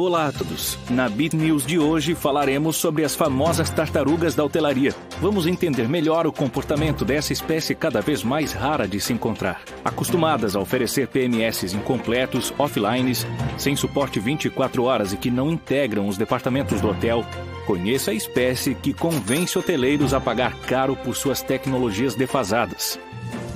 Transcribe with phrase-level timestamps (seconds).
[0.00, 0.78] Olá a todos!
[0.88, 4.94] Na Bit News de hoje falaremos sobre as famosas tartarugas da hotelaria.
[5.20, 9.60] Vamos entender melhor o comportamento dessa espécie cada vez mais rara de se encontrar.
[9.84, 13.12] Acostumadas a oferecer PMS incompletos, offline,
[13.56, 17.24] sem suporte 24 horas e que não integram os departamentos do hotel,
[17.66, 23.00] conheça a espécie que convence hoteleiros a pagar caro por suas tecnologias defasadas.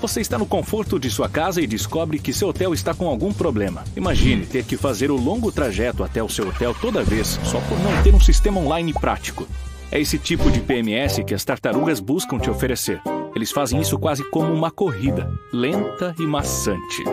[0.02, 3.32] Você está no conforto de sua casa e descobre que seu hotel está com algum
[3.32, 3.84] problema.
[3.96, 7.78] Imagine ter que fazer o longo trajeto até o seu hotel toda vez só por
[7.78, 9.46] não ter um sistema online prático.
[9.92, 13.00] É esse tipo de PMS que as tartarugas buscam te oferecer.
[13.32, 17.04] Eles fazem isso quase como uma corrida, lenta e maçante.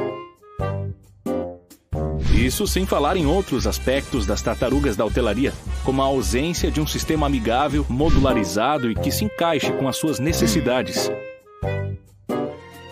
[2.34, 5.54] Isso sem falar em outros aspectos das tartarugas da hotelaria,
[5.84, 10.18] como a ausência de um sistema amigável, modularizado e que se encaixe com as suas
[10.18, 11.08] necessidades.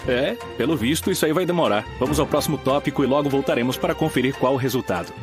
[0.08, 1.86] É, pelo visto, isso aí vai demorar.
[2.00, 5.14] Vamos ao próximo tópico e logo voltaremos para conferir qual o resultado.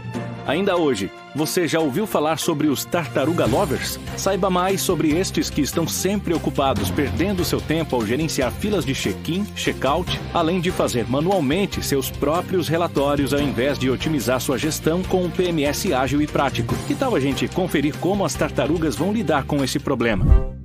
[0.46, 3.98] Ainda hoje, você já ouviu falar sobre os Tartaruga Lovers?
[4.14, 8.94] Saiba mais sobre estes que estão sempre ocupados, perdendo seu tempo ao gerenciar filas de
[8.94, 15.02] check-in, check-out, além de fazer manualmente seus próprios relatórios ao invés de otimizar sua gestão
[15.02, 16.74] com um PMS ágil e prático.
[16.86, 20.63] Que tal a gente conferir como as tartarugas vão lidar com esse problema?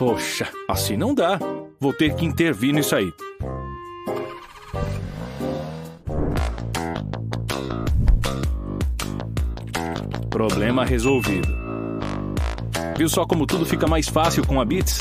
[0.00, 1.38] Poxa, assim não dá.
[1.78, 3.12] Vou ter que intervir nisso aí.
[10.30, 11.48] Problema resolvido.
[12.96, 15.00] Viu só como tudo fica mais fácil com a Bits?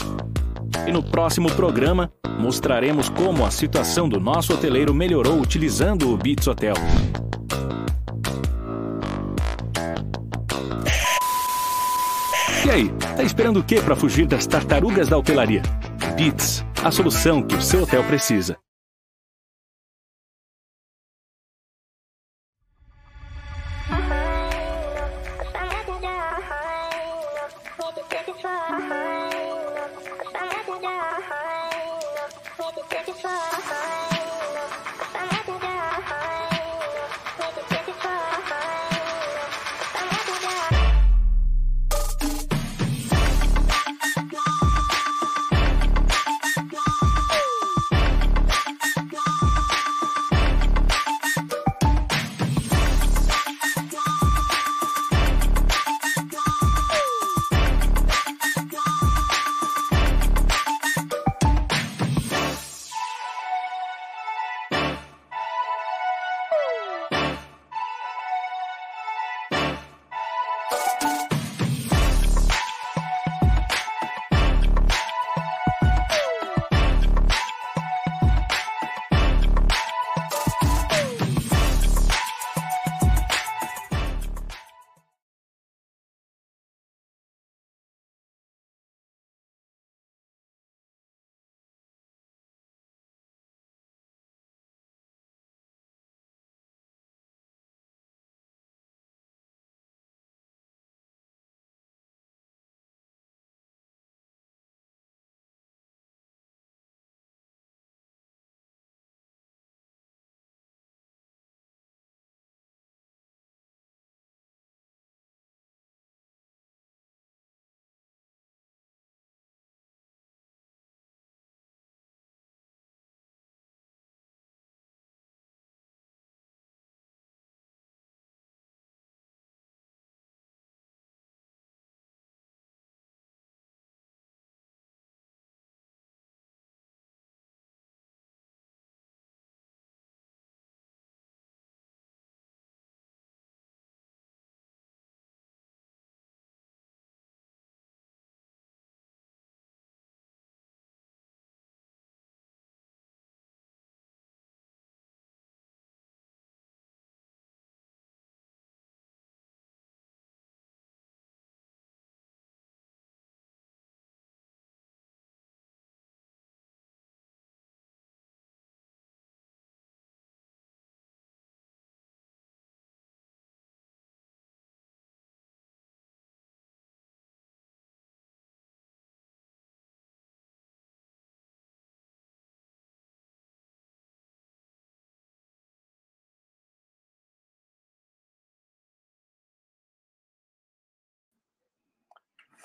[0.86, 6.45] E no próximo programa mostraremos como a situação do nosso hoteleiro melhorou utilizando o Bits
[6.45, 6.75] Hotel.
[12.80, 15.61] Aí, tá esperando o que para fugir das tartarugas da hotelaria?
[16.16, 18.58] Bits, a solução que o seu hotel precisa.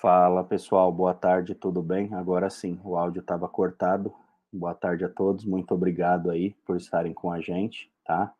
[0.04, 2.12] Fala pessoal, boa tarde, tudo bem?
[2.12, 4.12] Agora sim, o áudio estava cortado.
[4.52, 8.30] Boa tarde a todos, muito obrigado aí por estarem com a gente, tá?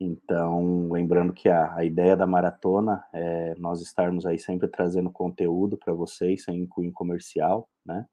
[0.00, 5.76] Então, lembrando que a, a ideia da maratona é nós estarmos aí sempre trazendo conteúdo
[5.76, 8.06] para vocês, sem cunho comercial, né?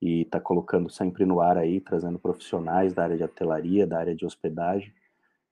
[0.00, 4.16] E tá colocando sempre no ar aí, trazendo profissionais da área de hotelaria, da área
[4.16, 4.94] de hospedagem,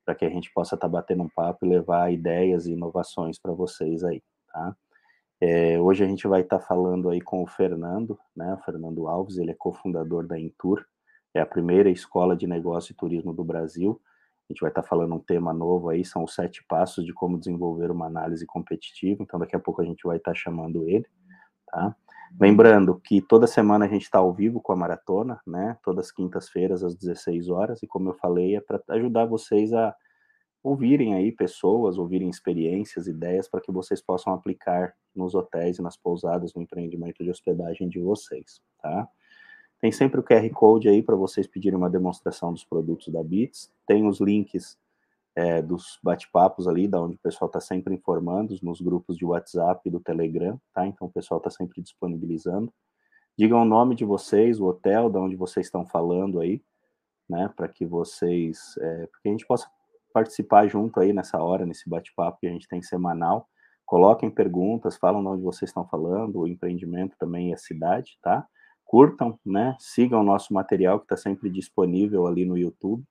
[0.06, 3.38] para que a gente possa estar tá batendo um papo e levar ideias e inovações
[3.38, 4.74] para vocês aí, tá?
[5.40, 8.54] É, hoje a gente vai estar tá falando aí com o Fernando, né?
[8.54, 10.84] O Fernando Alves, ele é cofundador da Intur,
[11.34, 14.00] é a primeira escola de negócio e turismo do Brasil
[14.48, 17.36] a gente vai estar falando um tema novo aí, são os sete passos de como
[17.36, 19.20] desenvolver uma análise competitiva.
[19.20, 21.04] Então, daqui a pouco a gente vai estar chamando ele,
[21.66, 21.96] tá?
[22.40, 25.76] Lembrando que toda semana a gente está ao vivo com a maratona, né?
[25.82, 27.82] Todas as quintas-feiras às 16 horas.
[27.82, 29.92] E como eu falei, é para ajudar vocês a
[30.62, 35.96] ouvirem aí pessoas, ouvirem experiências, ideias para que vocês possam aplicar nos hotéis e nas
[35.96, 39.08] pousadas, no empreendimento de hospedagem de vocês, tá?
[39.80, 43.70] Tem sempre o QR Code aí para vocês pedirem uma demonstração dos produtos da Bits.
[43.86, 44.78] Tem os links
[45.34, 49.82] é, dos bate-papos ali, da onde o pessoal está sempre informando, nos grupos de WhatsApp
[49.86, 50.86] e do Telegram, tá?
[50.86, 52.72] Então o pessoal está sempre disponibilizando.
[53.36, 56.62] Digam o nome de vocês, o hotel, da onde vocês estão falando aí,
[57.28, 57.52] né?
[57.54, 59.70] Para que vocês, é, porque a gente possa
[60.10, 63.46] participar junto aí nessa hora, nesse bate-papo que a gente tem semanal.
[63.86, 68.46] Coloquem perguntas, falam de onde vocês estão falando, o empreendimento também e a cidade, tá?
[68.86, 69.76] curtam, né?
[69.78, 73.04] Sigam o nosso material que está sempre disponível ali no YouTube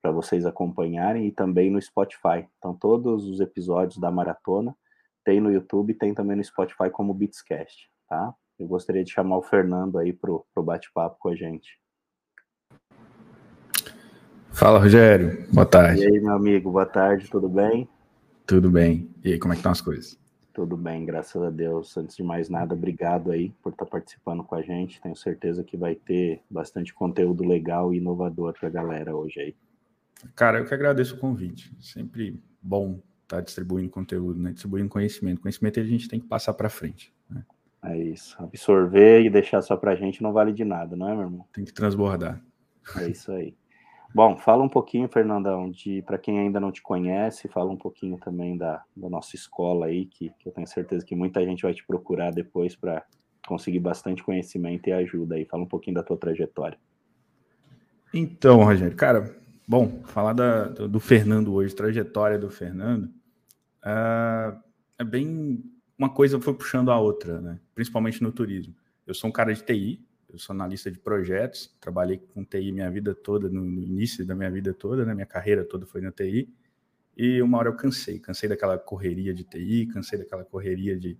[0.00, 2.48] para vocês acompanharem e também no Spotify.
[2.58, 4.74] Então todos os episódios da maratona
[5.24, 8.34] tem no YouTube tem também no Spotify como Beatscast, tá?
[8.58, 11.78] Eu gostaria de chamar o Fernando aí pro, pro bate-papo com a gente.
[14.50, 15.46] Fala, Rogério.
[15.52, 16.02] Boa tarde.
[16.02, 17.88] E aí, meu amigo, boa tarde, tudo bem?
[18.46, 19.08] Tudo bem.
[19.24, 20.18] E aí, como é que estão as coisas?
[20.52, 21.96] Tudo bem, graças a Deus.
[21.96, 25.00] Antes de mais nada, obrigado aí por estar participando com a gente.
[25.00, 29.56] Tenho certeza que vai ter bastante conteúdo legal e inovador para a galera hoje aí.
[30.34, 31.74] Cara, eu que agradeço o convite.
[31.80, 34.52] Sempre bom estar distribuindo conteúdo, né?
[34.52, 35.40] Distribuindo conhecimento.
[35.40, 37.12] Conhecimento a gente tem que passar para frente.
[37.30, 37.42] Né?
[37.84, 38.36] É isso.
[38.42, 41.46] Absorver e deixar só para a gente não vale de nada, não é, meu irmão?
[41.52, 42.42] Tem que transbordar.
[42.98, 43.54] É isso aí.
[44.14, 48.18] Bom, fala um pouquinho, Fernandão, de para quem ainda não te conhece, fala um pouquinho
[48.18, 51.72] também da, da nossa escola aí, que, que, eu tenho certeza que muita gente vai
[51.72, 53.02] te procurar depois para
[53.46, 55.46] conseguir bastante conhecimento e ajuda aí.
[55.46, 56.78] Fala um pouquinho da tua trajetória.
[58.12, 59.34] Então, Rogério, cara,
[59.66, 63.06] bom, falar da, do, do Fernando hoje, trajetória do Fernando,
[63.84, 64.60] uh,
[64.98, 65.64] é bem
[65.96, 67.60] uma coisa foi puxando a outra, né?
[67.74, 68.74] Principalmente no turismo.
[69.06, 72.90] Eu sou um cara de TI, eu sou analista de projetos, trabalhei com TI minha
[72.90, 75.14] vida toda, no, no início da minha vida toda, né?
[75.14, 76.48] Minha carreira toda foi na TI.
[77.16, 81.18] E uma hora eu cansei, cansei daquela correria de TI, cansei daquela correria de,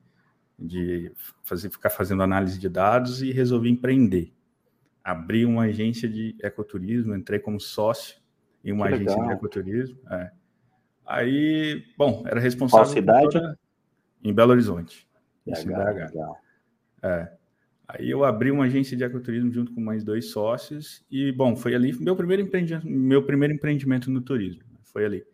[0.58, 1.12] de
[1.44, 4.32] fazer, ficar fazendo análise de dados e resolvi empreender.
[5.04, 8.16] Abri uma agência de ecoturismo, entrei como sócio
[8.64, 9.28] em uma que agência legal.
[9.28, 9.98] de ecoturismo.
[10.10, 10.32] É.
[11.04, 12.86] Aí, bom, era responsável.
[12.86, 13.32] Qual cidade?
[13.32, 13.58] Toda...
[14.24, 15.06] Em Belo Horizonte.
[15.44, 16.38] Legal, legal.
[17.02, 17.41] É.
[17.86, 21.74] Aí eu abri uma agência de ecoturismo junto com mais dois sócios e, bom, foi
[21.74, 24.62] ali meu primeiro empreendimento, meu primeiro empreendimento no turismo.
[24.84, 25.24] Foi ali.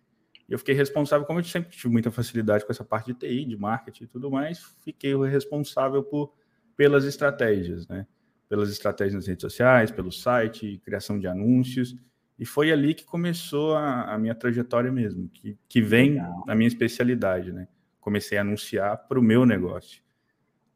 [0.49, 3.57] Eu fiquei responsável, como eu sempre tive muita facilidade com essa parte de TI, de
[3.57, 6.33] marketing e tudo mais, fiquei responsável por,
[6.75, 8.07] pelas estratégias, né?
[8.49, 11.95] Pelas estratégias nas redes sociais, pelo site, criação de anúncios.
[12.39, 16.45] E foi ali que começou a, a minha trajetória mesmo, que, que vem Legal.
[16.47, 17.69] da minha especialidade, né?
[18.01, 20.03] Comecei a anunciar para o meu negócio.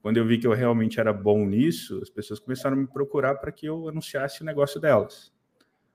[0.02, 3.36] Quando eu vi que eu realmente era bom nisso, as pessoas começaram a me procurar
[3.36, 5.32] para que eu anunciasse o negócio delas.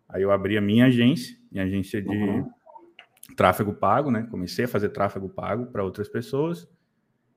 [0.07, 2.49] Aí eu abri a minha agência, minha agência de uhum.
[3.35, 4.25] tráfego pago, né?
[4.31, 6.65] Comecei a fazer tráfego pago para outras pessoas.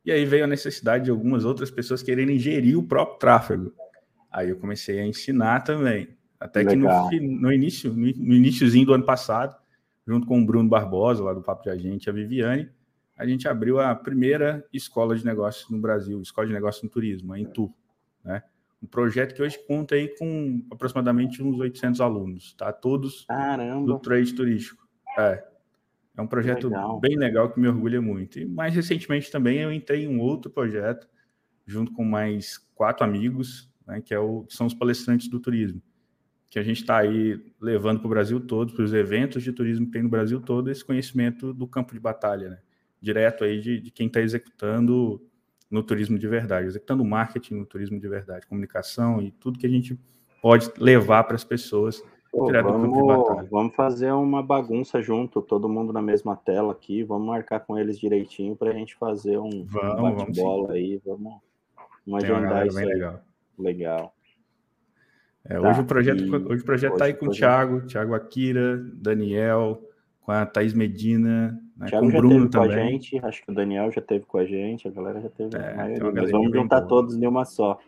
[0.05, 3.75] E aí veio a necessidade de algumas outras pessoas quererem gerir o próprio tráfego.
[4.31, 6.17] Aí eu comecei a ensinar também.
[6.39, 7.09] Até Legal.
[7.09, 9.57] que no, no início, no, no iníciozinho do ano passado,
[10.07, 12.71] junto com o Bruno Barbosa, lá do Papo de Agente, a Viviane,
[13.21, 17.35] a gente abriu a primeira escola de negócios no Brasil, escola de negócios no turismo,
[17.35, 17.71] a Intu,
[18.25, 18.43] né?
[18.83, 22.73] Um projeto que hoje conta aí com aproximadamente uns 800 alunos, tá?
[22.73, 23.87] Todos Caramba.
[23.87, 24.89] do trade turístico.
[25.19, 25.45] É.
[26.17, 26.99] É um projeto legal.
[26.99, 28.39] bem legal que me orgulha muito.
[28.39, 31.07] E mais recentemente também eu entrei em um outro projeto
[31.67, 35.83] junto com mais quatro amigos, né, que é o, são os palestrantes do turismo,
[36.49, 39.85] que a gente está aí levando para o Brasil todo, para os eventos de turismo
[39.85, 42.59] que tem no Brasil todo, esse conhecimento do campo de batalha, né?
[43.00, 45.21] Direto aí de, de quem está executando
[45.71, 49.71] no turismo de verdade, executando marketing no turismo de verdade, comunicação e tudo que a
[49.71, 49.99] gente
[50.42, 52.02] pode levar para as pessoas.
[52.33, 57.61] Pô, vamos, vamos fazer uma bagunça junto, todo mundo na mesma tela aqui, vamos marcar
[57.61, 61.35] com eles direitinho para a gente fazer um, vamos, bate-bola aí, vamos,
[62.07, 62.87] vamos agendar isso aí.
[62.87, 63.21] Legal.
[63.59, 64.14] legal.
[65.45, 68.76] É, tá, hoje o projeto, hoje o projeto está aí com o Thiago, Thiago Akira,
[68.95, 69.83] Daniel,
[70.31, 72.71] com a Thaís Medina, né, com o Bruno também.
[72.71, 75.29] Com a gente, acho que o Daniel já teve com a gente, a galera já
[75.29, 75.57] teve.
[75.57, 77.81] É, maioria, mas vamos juntar todos em uma só.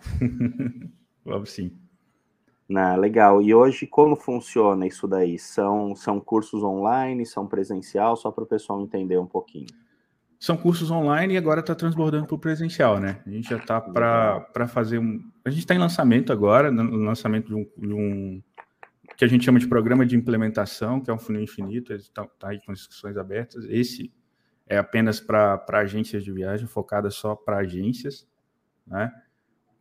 [1.24, 1.70] vamos sim.
[2.68, 3.40] Na, legal.
[3.40, 5.38] E hoje, como funciona isso daí?
[5.38, 9.68] São, são cursos online, são presencial, só para o pessoal entender um pouquinho.
[10.40, 13.20] São cursos online e agora está transbordando para o presencial, né?
[13.24, 15.22] A gente já está para fazer um.
[15.44, 18.42] A gente está em lançamento agora, no lançamento de um, de um,
[19.16, 22.48] que a gente chama de programa de implementação, que é um funil infinito, está tá
[22.48, 23.64] aí com inscrições abertas.
[23.68, 24.12] Esse
[24.66, 28.26] é apenas para agências de viagem, focada só para agências,
[28.86, 29.12] né?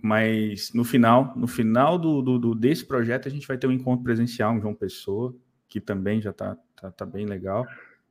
[0.01, 3.71] Mas no final, no final do, do, do, desse projeto, a gente vai ter um
[3.71, 5.33] encontro presencial em João Pessoa,
[5.69, 7.65] que também já está tá, tá bem legal,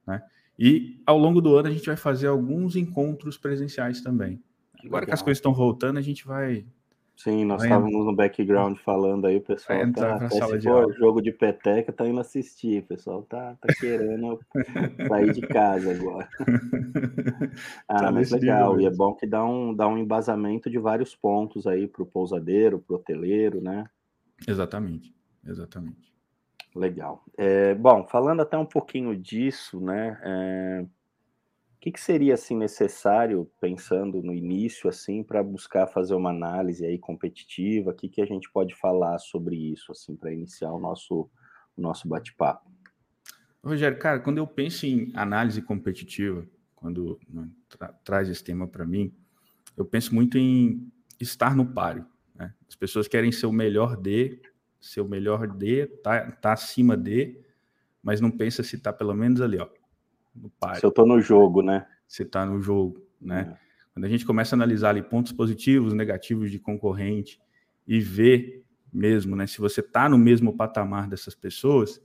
[0.06, 0.22] né?
[0.58, 4.42] E ao longo do ano a gente vai fazer alguns encontros presenciais também.
[4.84, 6.66] Agora que as coisas estão voltando, a gente vai
[7.16, 11.92] Sim, nós estávamos no background falando aí, o pessoal tá, se for jogo de peteca,
[11.92, 14.40] tá indo assistir, o pessoal tá, tá querendo
[15.06, 16.28] sair de casa agora.
[17.86, 21.14] ah, tá mas legal, e é bom que dá um, dá um embasamento de vários
[21.14, 23.84] pontos aí para o pousadeiro, para o hoteleiro, né?
[24.48, 25.14] Exatamente,
[25.46, 26.12] exatamente.
[26.74, 27.22] Legal.
[27.36, 30.18] É, bom, falando até um pouquinho disso, né?
[30.24, 30.84] É
[31.82, 36.96] que, que seria assim necessário pensando no início assim para buscar fazer uma análise aí
[36.96, 37.90] competitiva?
[37.90, 41.28] O que, que a gente pode falar sobre isso assim para iniciar o nosso
[41.76, 42.70] o nosso bate-papo?
[43.64, 46.46] Rogério, cara, quando eu penso em análise competitiva,
[46.76, 49.12] quando né, tra traz esse tema para mim,
[49.76, 52.06] eu penso muito em estar no páreo.
[52.32, 52.54] Né?
[52.68, 54.40] As pessoas querem ser o melhor de,
[54.80, 57.40] ser o melhor de, tá, tá acima de,
[58.00, 59.68] mas não pensa se tá pelo menos ali, ó,
[60.34, 60.50] no.
[60.74, 61.86] Se eu estou no jogo, né?
[62.06, 63.56] Você está no jogo, né?
[63.58, 63.62] É.
[63.94, 67.40] Quando a gente começa a analisar ali pontos positivos, negativos de concorrente
[67.86, 69.46] e ver mesmo, né?
[69.46, 72.00] Se você está no mesmo patamar dessas pessoas,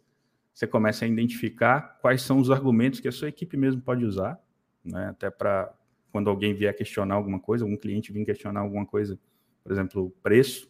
[0.53, 4.39] você começa a identificar quais são os argumentos que a sua equipe mesmo pode usar,
[4.83, 5.09] né?
[5.09, 5.73] Até para
[6.11, 9.19] quando alguém vier questionar alguma coisa, algum cliente vir questionar alguma coisa,
[9.63, 10.69] por exemplo, preço,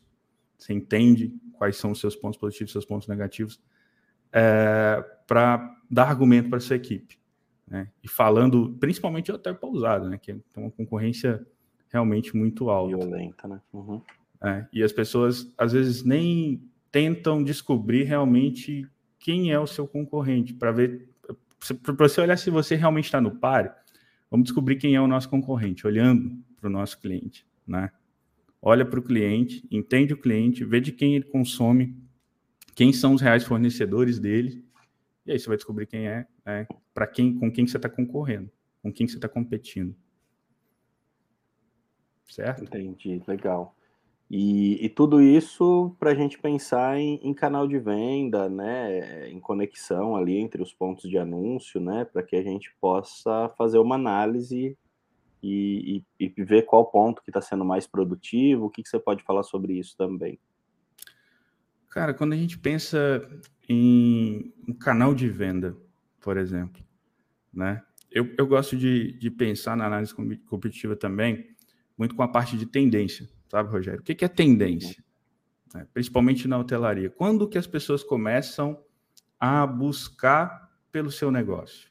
[0.57, 3.61] você entende quais são os seus pontos positivos, seus pontos negativos,
[4.31, 7.16] é, para dar argumento para a sua equipe.
[7.67, 7.89] Né?
[8.01, 10.17] E falando principalmente hotel pousada, né?
[10.17, 11.45] que tem uma concorrência
[11.89, 12.97] realmente muito alta.
[12.97, 13.62] Violenta, né?
[13.74, 14.01] Uhum.
[14.43, 18.88] É, e as pessoas às vezes nem tentam descobrir realmente
[19.19, 21.09] quem é o seu concorrente, para ver,
[21.83, 23.71] para você olhar se você realmente está no páreo,
[24.29, 27.91] vamos descobrir quem é o nosso concorrente, olhando para o nosso cliente, né?
[28.62, 31.95] Olha para o cliente, entende o cliente, vê de quem ele consome,
[32.75, 34.63] quem são os reais fornecedores dele,
[35.25, 38.49] e aí você vai descobrir quem é, né, para quem, com quem você está concorrendo,
[38.81, 39.95] com quem você está competindo.
[42.25, 42.63] Certo?
[42.63, 43.75] Entendi, legal.
[44.27, 49.39] E, e tudo isso para a gente pensar em, em, canal de venda, né, em
[49.39, 53.93] conexão ali entre os pontos de anúncio, né, para que a gente possa fazer uma
[53.93, 54.75] análise
[55.43, 58.65] e, e, e ver qual ponto que está sendo mais produtivo.
[58.65, 60.39] O que, que você pode falar sobre isso também?
[61.91, 63.21] Cara, quando a gente pensa
[63.69, 65.77] em um canal de venda,
[66.19, 66.87] por exemplo,
[67.57, 67.83] né?
[68.09, 70.13] Eu, eu gosto de, de pensar na análise
[70.45, 71.55] competitiva também
[71.97, 73.99] muito com a parte de tendência, sabe, Rogério?
[73.99, 75.03] O que, que é tendência?
[75.75, 77.09] É, principalmente na hotelaria.
[77.09, 78.79] Quando que as pessoas começam
[79.39, 81.89] a buscar pelo seu negócio?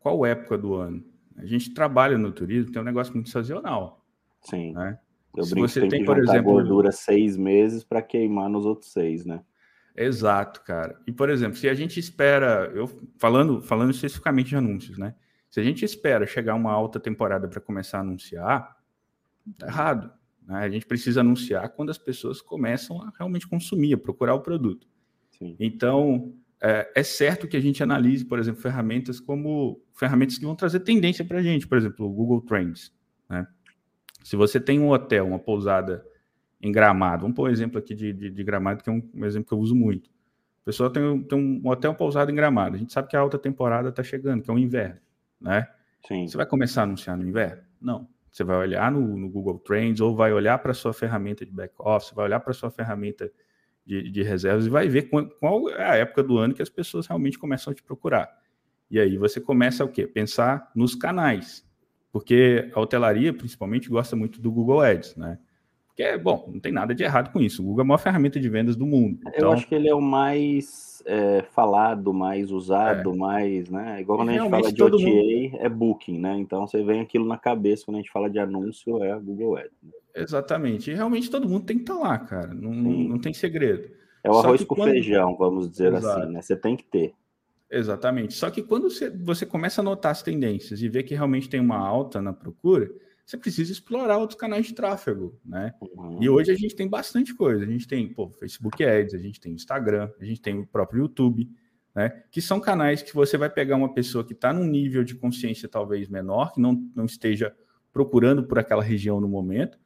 [0.00, 1.04] Qual época do ano?
[1.36, 4.04] A gente trabalha no turismo, tem um negócio muito sazonal.
[4.42, 4.72] Sim.
[4.72, 4.98] Né?
[5.36, 8.66] Eu Se brinco você tem, tem que por exemplo, gordura seis meses para queimar nos
[8.66, 9.42] outros seis, né?
[10.00, 10.96] Exato, cara.
[11.08, 12.86] E, por exemplo, se a gente espera, eu
[13.18, 15.12] falando, falando especificamente de anúncios, né?
[15.50, 18.76] Se a gente espera chegar uma alta temporada para começar a anunciar,
[19.58, 20.12] tá errado.
[20.46, 20.58] Né?
[20.58, 24.86] A gente precisa anunciar quando as pessoas começam a realmente consumir, a procurar o produto.
[25.36, 25.56] Sim.
[25.58, 30.54] Então, é, é, certo que a gente analise, por exemplo, ferramentas como ferramentas que vão
[30.54, 32.92] trazer tendência para a gente, por exemplo, o Google Trends.
[33.28, 33.44] Né?
[34.22, 36.04] Se você tem um hotel, uma pousada
[36.60, 37.22] em Gramado.
[37.22, 39.54] Vamos pôr um exemplo aqui de, de, de Gramado, que é um, um, exemplo que
[39.54, 40.08] eu uso muito.
[40.08, 42.76] O pessoal tem, tem um hotel pousado em Gramado.
[42.76, 45.00] A gente sabe que a alta temporada está chegando, que é o inverno,
[45.40, 45.66] né?
[46.06, 46.26] Sim.
[46.26, 47.62] Você vai começar a anunciar no inverno?
[47.80, 48.08] Não.
[48.30, 51.52] Você vai olhar no, no Google Trends ou vai olhar para a sua ferramenta de
[51.52, 53.30] back-office, vai olhar para a sua ferramenta
[53.84, 56.68] de, de, reservas e vai ver qual, qual, é a época do ano que as
[56.68, 58.28] pessoas realmente começam a te procurar.
[58.90, 60.06] E aí você começa o quê?
[60.06, 61.66] Pensar nos canais.
[62.12, 65.38] Porque a hotelaria, principalmente, gosta muito do Google Ads, né?
[65.98, 67.60] Que é, bom, não tem nada de errado com isso.
[67.60, 69.18] O Google é a maior ferramenta de vendas do mundo.
[69.26, 69.48] Então...
[69.48, 73.16] Eu acho que ele é o mais é, falado, mais usado, é.
[73.16, 74.00] mais, né?
[74.00, 75.58] Igual quando a gente fala de OTA, mundo...
[75.58, 76.38] é Booking, né?
[76.38, 79.56] Então você vem aquilo na cabeça quando a gente fala de anúncio, é a Google
[79.56, 79.72] Ads.
[79.82, 79.90] Né?
[80.14, 80.88] Exatamente.
[80.88, 82.54] E realmente todo mundo tem que estar tá lá, cara.
[82.54, 83.90] Não, não, não, tem segredo.
[84.22, 84.92] É o Só arroz com quando...
[84.92, 86.20] feijão, vamos dizer Exato.
[86.20, 86.40] assim, né?
[86.40, 87.12] Você tem que ter.
[87.68, 88.34] Exatamente.
[88.34, 91.58] Só que quando você, você começa a notar as tendências e ver que realmente tem
[91.58, 92.88] uma alta na procura,
[93.28, 95.74] você precisa explorar outros canais de tráfego, né?
[95.82, 96.18] Uhum.
[96.18, 97.62] E hoje a gente tem bastante coisa.
[97.62, 101.02] A gente tem, pô, Facebook Ads, a gente tem Instagram, a gente tem o próprio
[101.02, 101.46] YouTube,
[101.94, 102.22] né?
[102.30, 105.68] Que são canais que você vai pegar uma pessoa que está num nível de consciência
[105.68, 107.54] talvez menor, que não, não esteja
[107.92, 109.78] procurando por aquela região no momento,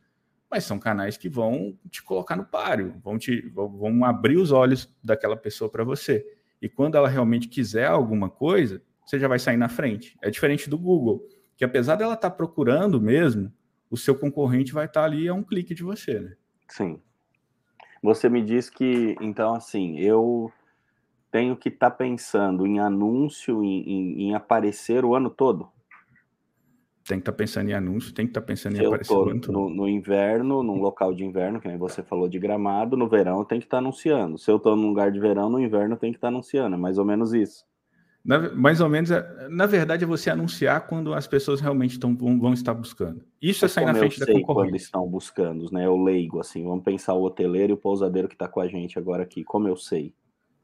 [0.48, 4.88] mas são canais que vão te colocar no páreo, vão te vão abrir os olhos
[5.02, 6.24] daquela pessoa para você.
[6.60, 10.16] E quando ela realmente quiser alguma coisa, você já vai sair na frente.
[10.22, 11.28] É diferente do Google
[11.62, 13.52] que apesar dela estar tá procurando mesmo,
[13.88, 16.34] o seu concorrente vai estar tá ali a um clique de você, né?
[16.68, 17.00] Sim.
[18.02, 20.50] Você me diz que, então, assim, eu
[21.30, 25.68] tenho que estar tá pensando em anúncio, em, em, em, aparecer o ano todo?
[27.06, 29.30] Tem que estar tá pensando em anúncio, tem que estar tá pensando em aparecer o
[29.30, 29.52] ano todo.
[29.52, 33.38] No, no, inverno, num local de inverno, que nem você falou de gramado, no verão
[33.38, 34.36] eu tenho que estar tá anunciando.
[34.36, 36.74] Se eu estou num lugar de verão, no inverno eu tenho que estar anunciando.
[36.74, 37.64] É mais ou menos isso.
[38.24, 42.16] Na, mais ou menos, é, na verdade, é você anunciar quando as pessoas realmente tão,
[42.16, 43.24] vão, vão estar buscando.
[43.40, 44.54] Isso é sair na frente da concorrência.
[44.54, 45.86] quando estão buscando, né?
[45.86, 48.98] Eu leigo, assim, vamos pensar o hoteleiro e o pousadeiro que está com a gente
[48.98, 49.42] agora aqui.
[49.42, 50.14] Como eu sei?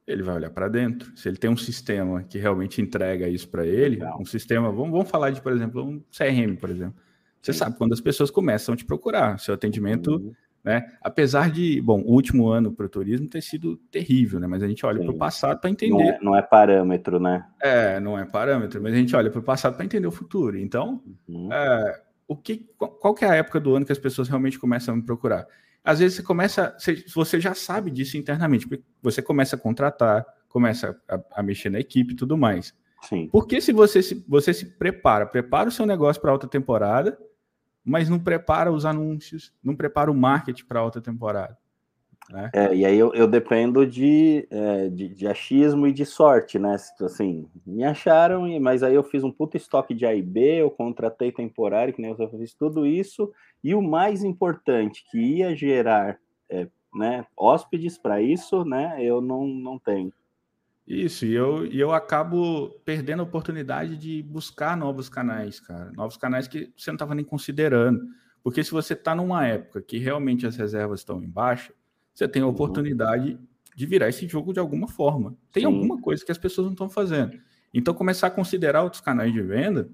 [0.07, 1.11] Ele vai olhar para dentro.
[1.17, 4.19] Se ele tem um sistema que realmente entrega isso para ele, Legal.
[4.21, 7.03] um sistema, vamos, vamos falar de, por exemplo, um CRM, por exemplo.
[7.43, 7.59] Você Sim.
[7.59, 9.39] sabe quando as pessoas começam a te procurar.
[9.39, 10.33] Seu atendimento uhum.
[10.69, 10.85] Né?
[11.01, 14.47] Apesar de, bom, o último ano para o turismo ter sido terrível, né?
[14.47, 15.95] Mas a gente olha para o passado para entender.
[15.95, 17.47] Não é, não é, parâmetro, né?
[17.59, 20.59] É, não é parâmetro, mas a gente olha para o passado para entender o futuro.
[20.59, 21.51] Então, uhum.
[21.51, 24.93] é, o que, qual que é a época do ano que as pessoas realmente começam
[24.93, 25.47] a me procurar?
[25.83, 26.77] Às vezes você começa,
[27.15, 31.81] você já sabe disso internamente, porque você começa a contratar, começa a, a mexer na
[31.81, 32.75] equipe e tudo mais.
[33.05, 33.27] Sim.
[33.33, 37.17] Porque se você se, você se prepara, prepara o seu negócio para alta temporada,
[37.85, 41.57] mas não prepara os anúncios, não prepara o marketing para outra temporada.
[42.31, 42.51] Né?
[42.53, 46.77] É, e aí eu, eu dependo de, é, de, de, achismo e de sorte, né?
[47.01, 50.71] Assim, me acharam, mas aí eu fiz um puto estoque de A e B, eu
[50.71, 53.33] contratei temporário, que nem eu fiz tudo isso,
[53.65, 56.19] e o mais importante, que ia gerar
[56.51, 58.99] é, né, hóspedes para isso, né?
[59.03, 60.13] Eu não, não tenho.
[60.89, 65.93] Isso, e eu, e eu acabo perdendo a oportunidade de buscar novos canais, cara.
[65.93, 68.01] Novos canais que você não estava nem considerando.
[68.43, 71.75] Porque se você está numa época que realmente as reservas estão em baixa,
[72.15, 72.53] você tem a uhum.
[72.53, 73.39] oportunidade
[73.77, 75.37] de virar esse jogo de alguma forma.
[75.53, 75.67] Tem Sim.
[75.67, 77.39] alguma coisa que as pessoas não estão fazendo.
[77.75, 79.91] Então, começar a considerar outros canais de venda,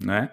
[0.00, 0.30] né?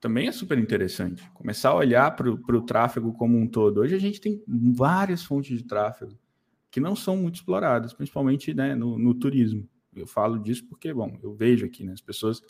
[0.00, 1.22] Também é super interessante.
[1.32, 3.82] Começar a olhar para o tráfego como um todo.
[3.82, 4.42] Hoje a gente tem
[4.74, 6.18] várias fontes de tráfego
[6.72, 9.68] que não são muito exploradas, principalmente né, no, no, turismo.
[9.94, 12.40] Eu falo disso porque, bom, eu vejo aqui, né, as pessoas,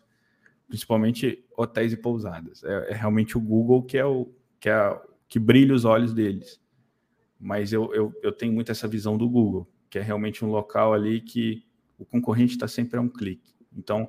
[0.68, 2.62] principalmente hotéis e pousadas.
[2.62, 6.62] É, é realmente o Google que é o que, é, que brilha os olhos deles.
[7.38, 10.94] Mas eu, eu, eu tenho muito essa visão do Google, que é realmente um local
[10.94, 11.66] ali que
[11.98, 13.52] o concorrente está sempre a um clique.
[13.76, 14.08] Então,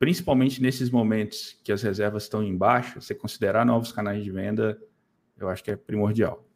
[0.00, 4.76] principalmente nesses momentos que as reservas estão em baixo, você considerar novos canais de venda,
[5.36, 6.47] eu acho que é primordial.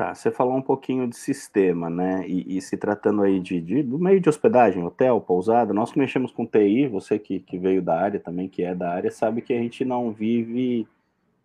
[0.00, 2.26] Tá, você falou um pouquinho de sistema, né?
[2.26, 5.98] E, e se tratando aí de, de, do meio de hospedagem, hotel, pousada, nós que
[5.98, 9.42] mexemos com TI, você que, que veio da área também, que é da área, sabe
[9.42, 10.88] que a gente não vive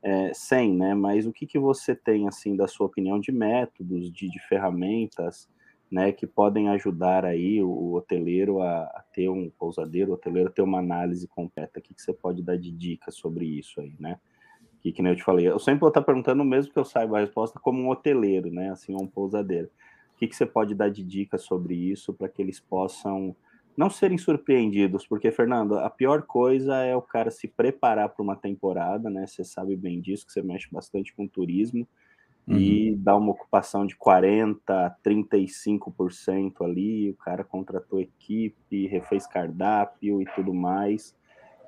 [0.02, 0.94] é, sem, né?
[0.94, 5.50] Mas o que, que você tem, assim, da sua opinião, de métodos, de, de ferramentas,
[5.92, 10.48] né, que podem ajudar aí o, o hoteleiro a, a, ter um pousadeiro, o hoteleiro
[10.48, 11.80] a ter uma análise completa?
[11.80, 14.18] O que, que você pode dar de dicas sobre isso aí, né?
[14.86, 17.18] Que, que nem eu te falei, eu sempre vou estar perguntando mesmo que eu saiba
[17.18, 18.70] a resposta como um hoteleiro, né?
[18.70, 19.68] Assim, um pousadeiro.
[20.14, 23.36] O que, que você pode dar de dicas sobre isso para que eles possam
[23.76, 25.08] não serem surpreendidos?
[25.08, 29.26] Porque, Fernando, a pior coisa é o cara se preparar para uma temporada, né?
[29.26, 31.88] Você sabe bem disso, que você mexe bastante com turismo.
[32.48, 32.56] Uhum.
[32.56, 34.60] E dá uma ocupação de 40%,
[35.04, 41.16] 35% ali, o cara contratou equipe, refez cardápio e tudo mais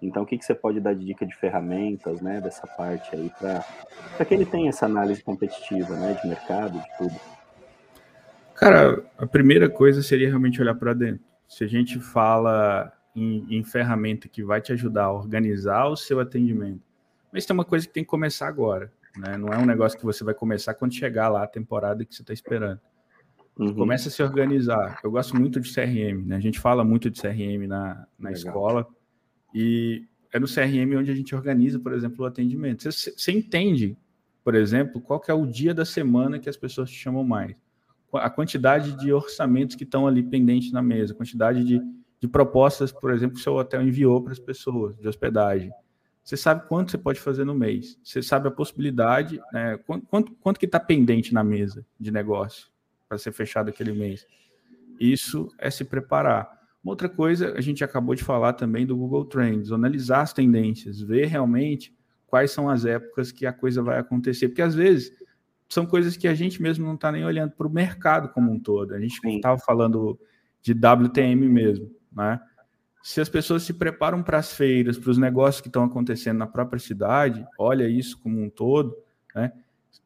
[0.02, 3.32] então, o que, que você pode dar de dica de ferramentas, né, dessa parte aí,
[3.40, 7.16] para que ele tenha essa análise competitiva, né, de mercado, de tudo?
[8.56, 11.24] Cara, a primeira coisa seria realmente olhar para dentro.
[11.48, 16.20] Se a gente fala em, em, ferramenta que vai te ajudar a organizar o seu
[16.20, 16.82] atendimento,
[17.32, 19.38] mas tem uma coisa que tem que começar agora, né?
[19.38, 22.22] Não é um negócio que você vai começar quando chegar lá a temporada que você
[22.22, 22.80] está esperando.
[23.58, 23.74] Uhum.
[23.74, 25.00] Começa a se organizar.
[25.04, 26.36] Eu gosto muito de CRM, né?
[26.36, 28.88] A gente fala muito de CRM na, na escola
[29.60, 32.84] e é no CRM onde a gente organiza, por exemplo, o atendimento.
[32.84, 33.98] Você, entende,
[34.44, 37.56] por exemplo, qual é o dia da semana que as pessoas te chamam mais.
[38.14, 41.82] A quantidade de orçamentos que estão ali pendentes na mesa, a quantidade de,
[42.20, 45.72] de propostas, por exemplo, que o seu hotel enviou para as pessoas de hospedagem.
[46.24, 48.00] Você sabe quanto você pode fazer no mês.
[48.04, 52.68] Você sabe a possibilidade, né, quanto, quanto, quanto que está pendente na mesa de negócio
[53.10, 54.28] para ser fechado aquele mês.
[55.00, 56.57] Isso é se preparar.
[56.88, 61.02] Uma outra coisa, a gente acabou de falar também do Google Trends, analisar as tendências,
[61.02, 61.94] ver realmente
[62.26, 65.12] quais são as épocas que a coisa vai acontecer, porque às vezes
[65.68, 68.58] são coisas que a gente mesmo não está nem olhando para o mercado como um
[68.58, 68.94] todo.
[68.94, 70.18] A gente estava falando
[70.62, 72.40] de WTM mesmo, né?
[73.04, 76.48] Se as pessoas se preparam para as feiras, para os negócios que estão acontecendo na
[76.48, 78.96] própria cidade, olha isso como um todo,
[79.36, 79.52] né?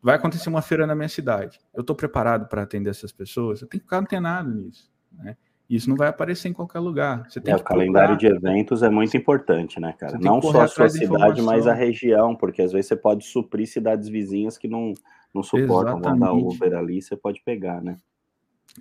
[0.01, 1.59] Vai acontecer uma feira na minha cidade.
[1.75, 3.61] Eu estou preparado para atender essas pessoas?
[3.61, 5.37] Eu tenho que ficar antenado nisso, né?
[5.71, 7.25] Isso não vai aparecer em qualquer lugar.
[7.29, 10.17] Você tem é, o calendário de eventos é muito importante, né, cara?
[10.19, 14.09] Não só a sua cidade, mas a região, porque às vezes você pode suprir cidades
[14.09, 14.93] vizinhas que não,
[15.33, 16.19] não suportam, Exatamente.
[16.19, 17.95] vão dar Uber ali, você pode pegar, né?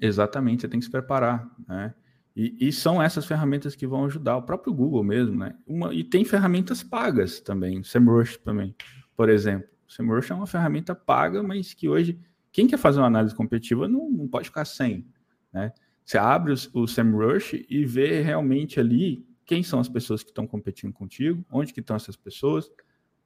[0.00, 1.94] Exatamente, você tem que se preparar, né?
[2.34, 5.54] E, e, são essas ferramentas que vão ajudar, o próprio Google mesmo, né?
[5.64, 8.74] Uma, e tem ferramentas pagas também, SEMrush também,
[9.16, 9.68] por exemplo.
[9.88, 12.18] O SEMrush é uma ferramenta paga, mas que hoje,
[12.50, 15.06] quem quer fazer uma análise competitiva não, não pode ficar sem,
[15.52, 15.72] né?
[16.10, 20.92] Você abre o, SEMrush e vê realmente ali quem são as pessoas que estão competindo
[20.92, 22.68] contigo, onde que estão essas pessoas,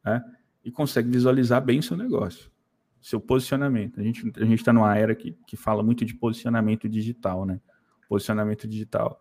[0.05, 0.23] né?
[0.63, 2.51] E consegue visualizar bem o seu negócio,
[3.01, 3.99] seu posicionamento.
[3.99, 7.59] A gente a está numa era que, que fala muito de posicionamento digital, né?
[8.07, 9.19] Posicionamento digital.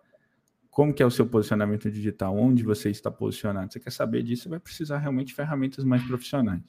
[0.69, 2.37] Como que é o seu posicionamento digital?
[2.37, 3.71] Onde você está posicionado?
[3.71, 4.43] Você quer saber disso?
[4.43, 6.63] Você vai precisar realmente de ferramentas mais profissionais.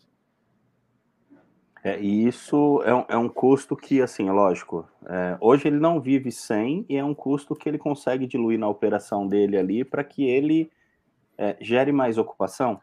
[1.85, 5.79] É, e isso é um, é um custo que, assim, é lógico, é, hoje ele
[5.79, 9.85] não vive sem e é um custo que ele consegue diluir na operação dele ali
[9.85, 10.71] para que ele
[11.37, 12.81] é, gere mais ocupação.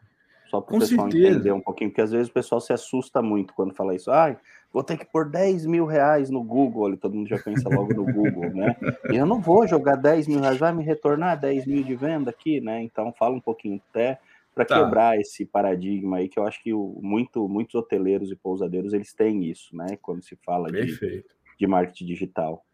[0.48, 1.30] Só para o pessoal certeza.
[1.30, 4.10] entender um pouquinho, porque às vezes o pessoal se assusta muito quando fala isso.
[4.10, 4.36] Ai,
[4.72, 8.04] vou ter que pôr 10 mil reais no Google, todo mundo já pensa logo no
[8.04, 8.76] Google, né?
[9.10, 12.30] E eu não vou jogar 10 mil reais, vai me retornar 10 mil de venda
[12.30, 12.82] aqui, né?
[12.82, 14.20] Então fala um pouquinho até
[14.54, 14.82] para tá.
[14.82, 19.12] quebrar esse paradigma aí, que eu acho que o, muito, muitos hoteleiros e pousadeiros eles
[19.14, 19.96] têm isso, né?
[20.00, 21.24] Quando se fala de,
[21.58, 22.64] de marketing digital.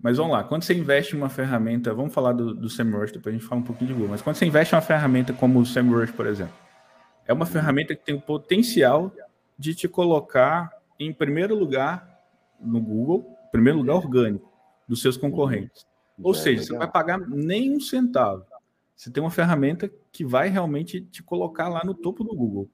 [0.00, 3.34] Mas vamos lá, quando você investe em uma ferramenta, vamos falar do, do SEMrush, depois
[3.34, 5.58] a gente fala um pouquinho de Google, mas quando você investe em uma ferramenta como
[5.58, 6.54] o SEMrush, por exemplo,
[7.26, 9.12] é uma ferramenta que tem o potencial
[9.58, 10.70] de te colocar
[11.00, 12.16] em primeiro lugar
[12.60, 14.52] no Google, primeiro lugar orgânico,
[14.88, 15.84] dos seus concorrentes.
[16.22, 16.66] Ou é, seja, legal.
[16.66, 18.46] você vai pagar nem um centavo
[18.98, 22.68] você tem uma ferramenta que vai realmente te colocar lá no topo do Google.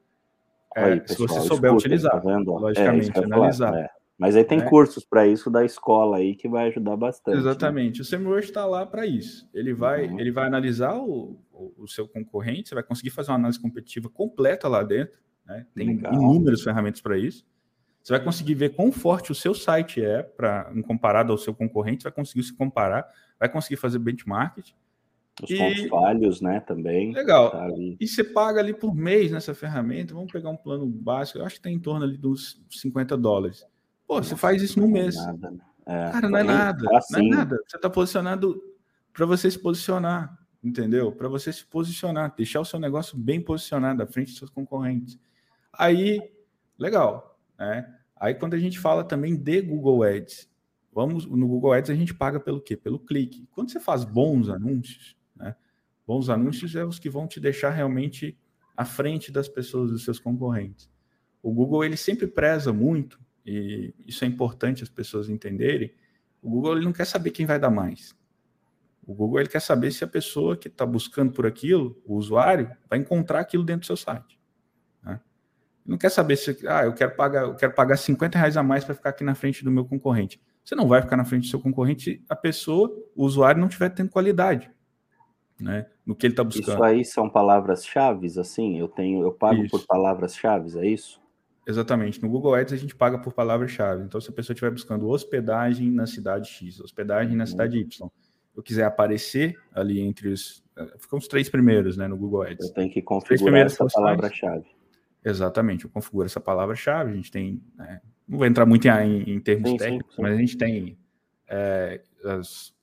[0.75, 2.31] É, aí, pessoal, se você souber escuta, utilizar, tá?
[2.31, 3.75] É, logicamente, é, analisar.
[3.75, 3.91] É.
[4.17, 4.69] Mas aí tem né?
[4.71, 7.35] cursos para isso da escola aí que vai ajudar bastante.
[7.35, 7.41] Né?
[7.41, 7.99] Exatamente.
[7.99, 8.03] Né?
[8.03, 9.47] O SEMrush está lá para isso.
[9.53, 10.19] Ele vai, uhum.
[10.19, 14.09] ele vai analisar o, o, o, seu concorrente, você vai conseguir fazer uma análise competitiva
[14.09, 15.19] completa lá dentro.
[15.45, 15.67] Né?
[15.75, 16.15] Tem Legal.
[16.15, 17.45] inúmeras ferramentas para isso.
[18.03, 22.03] Você vai conseguir ver quão forte o seu site é para comparado ao seu concorrente,
[22.03, 23.07] você vai conseguir se comparar,
[23.39, 24.59] vai conseguir fazer benchmark
[25.43, 25.57] os e...
[25.57, 27.13] pontos falhos, né, também.
[27.13, 27.51] Legal.
[27.51, 27.69] Tá
[28.01, 31.57] e você paga ali por mês nessa ferramenta, vamos pegar um plano básico, eu acho
[31.57, 33.67] que tem em torno ali dos 50 dólares.
[34.07, 35.17] Pô, Nossa, você faz isso num mês.
[35.17, 35.59] Nada, né?
[35.87, 36.97] é, Cara, não é nada.
[36.97, 37.13] Assim...
[37.13, 37.29] Não é assim.
[37.31, 37.59] nada.
[37.67, 38.63] Você está posicionado
[39.13, 41.11] para você se posicionar, entendeu?
[41.11, 45.19] Para você se posicionar, deixar o seu negócio bem posicionado à frente dos seus concorrentes.
[45.73, 46.21] Aí,
[46.79, 47.93] legal, né?
[48.17, 50.49] Aí quando a gente fala também de Google Ads,
[50.93, 52.77] vamos no Google Ads a gente paga pelo quê?
[52.77, 53.47] Pelo clique.
[53.51, 55.17] Quando você faz bons anúncios,
[56.07, 58.37] Bons anúncios é os que vão te deixar realmente
[58.77, 60.91] à frente das pessoas, dos seus concorrentes.
[61.43, 65.93] O Google ele sempre preza muito e isso é importante as pessoas entenderem.
[66.43, 68.15] O Google ele não quer saber quem vai dar mais.
[69.07, 72.71] O Google ele quer saber se a pessoa que está buscando por aquilo, o usuário,
[72.89, 74.39] vai encontrar aquilo dentro do seu site.
[75.03, 75.21] Né?
[75.85, 78.85] Não quer saber se ah, eu quero pagar, eu quero pagar 50 reais a mais
[78.85, 80.41] para ficar aqui na frente do meu concorrente.
[80.65, 83.69] Você não vai ficar na frente do seu concorrente se a pessoa, o usuário, não
[83.69, 84.71] estiver tendo qualidade
[85.61, 85.87] né?
[86.05, 86.75] No que ele está buscando.
[86.75, 88.79] Isso aí são palavras-chave, assim?
[88.79, 89.71] Eu tenho, eu pago isso.
[89.71, 91.21] por palavras-chave, é isso?
[91.67, 92.23] Exatamente.
[92.23, 94.03] No Google Ads a gente paga por palavra-chave.
[94.05, 97.49] Então, se a pessoa estiver buscando hospedagem na cidade X, hospedagem na uhum.
[97.49, 98.11] cidade Y,
[98.57, 100.63] eu quiser aparecer ali entre os.
[100.77, 102.69] Eh, ficam os três primeiros, né, no Google Ads.
[102.69, 104.67] Eu tenho que configurar essa palavra-chave.
[105.25, 107.13] Exatamente, eu configuro essa palavra-chave.
[107.13, 107.63] A gente tem.
[107.77, 110.23] Né, não vou entrar muito em, em termos sim, técnicos, sim, sim.
[110.23, 110.99] mas a gente tem
[111.49, 112.75] é, as,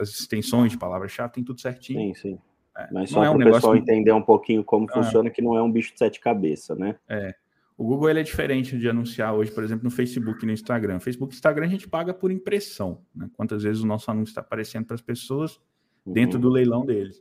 [0.00, 2.14] as extensões de palavra-chave, tem tudo certinho.
[2.14, 2.38] Sim, sim.
[2.76, 3.78] É, Mas só é para o pessoal que...
[3.80, 4.92] entender um pouquinho como ah.
[4.92, 6.96] funciona, que não é um bicho de sete cabeças, né?
[7.08, 7.34] É.
[7.76, 10.98] O Google ele é diferente de anunciar hoje, por exemplo, no Facebook e no Instagram.
[10.98, 13.28] Facebook e Instagram a gente paga por impressão, né?
[13.34, 15.60] Quantas vezes o nosso anúncio está aparecendo para as pessoas
[16.06, 16.42] dentro uhum.
[16.42, 17.20] do leilão deles.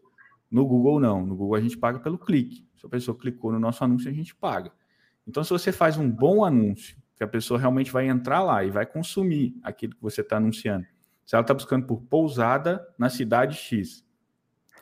[0.49, 1.25] No Google, não.
[1.25, 2.65] No Google a gente paga pelo clique.
[2.77, 4.71] Se a pessoa clicou no nosso anúncio, a gente paga.
[5.27, 8.69] Então, se você faz um bom anúncio, que a pessoa realmente vai entrar lá e
[8.69, 10.85] vai consumir aquilo que você está anunciando,
[11.25, 14.05] se ela está buscando por pousada na cidade X,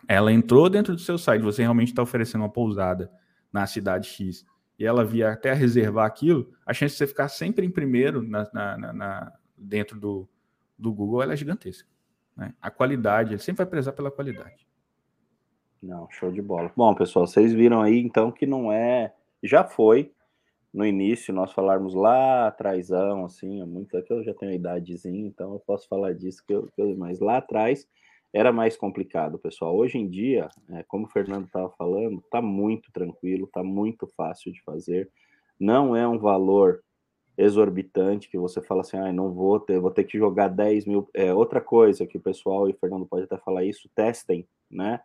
[0.08, 3.10] ela entrou dentro do seu site, você realmente está oferecendo uma pousada
[3.52, 4.46] na cidade X,
[4.78, 8.50] e ela via até reservar aquilo, a chance de você ficar sempre em primeiro na,
[8.52, 10.28] na, na dentro do,
[10.78, 11.88] do Google é gigantesca.
[12.36, 12.54] Né?
[12.62, 14.68] A qualidade, ele sempre vai prezar pela qualidade.
[15.82, 16.72] Não, show de bola.
[16.76, 19.14] Bom, pessoal, vocês viram aí então que não é.
[19.42, 20.14] Já foi
[20.74, 25.54] no início, nós falarmos lá atrás, assim, muito é que eu já tenho idadezinha, então
[25.54, 27.88] eu posso falar disso, que eu, que eu, mas lá atrás
[28.34, 29.76] era mais complicado, pessoal.
[29.76, 34.52] Hoje em dia, é, como o Fernando estava falando, está muito tranquilo, está muito fácil
[34.52, 35.08] de fazer.
[35.60, 36.84] Não é um valor
[37.38, 41.08] exorbitante que você fala assim, ah, não vou ter, vou ter que jogar 10 mil.
[41.14, 45.00] É outra coisa que o pessoal, e o Fernando pode até falar isso, testem, né?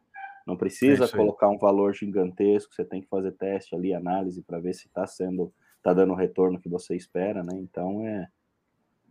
[0.49, 4.59] Não precisa é colocar um valor gigantesco, você tem que fazer teste ali, análise, para
[4.59, 7.53] ver se está sendo, está dando o retorno que você espera, né?
[7.53, 8.27] Então é.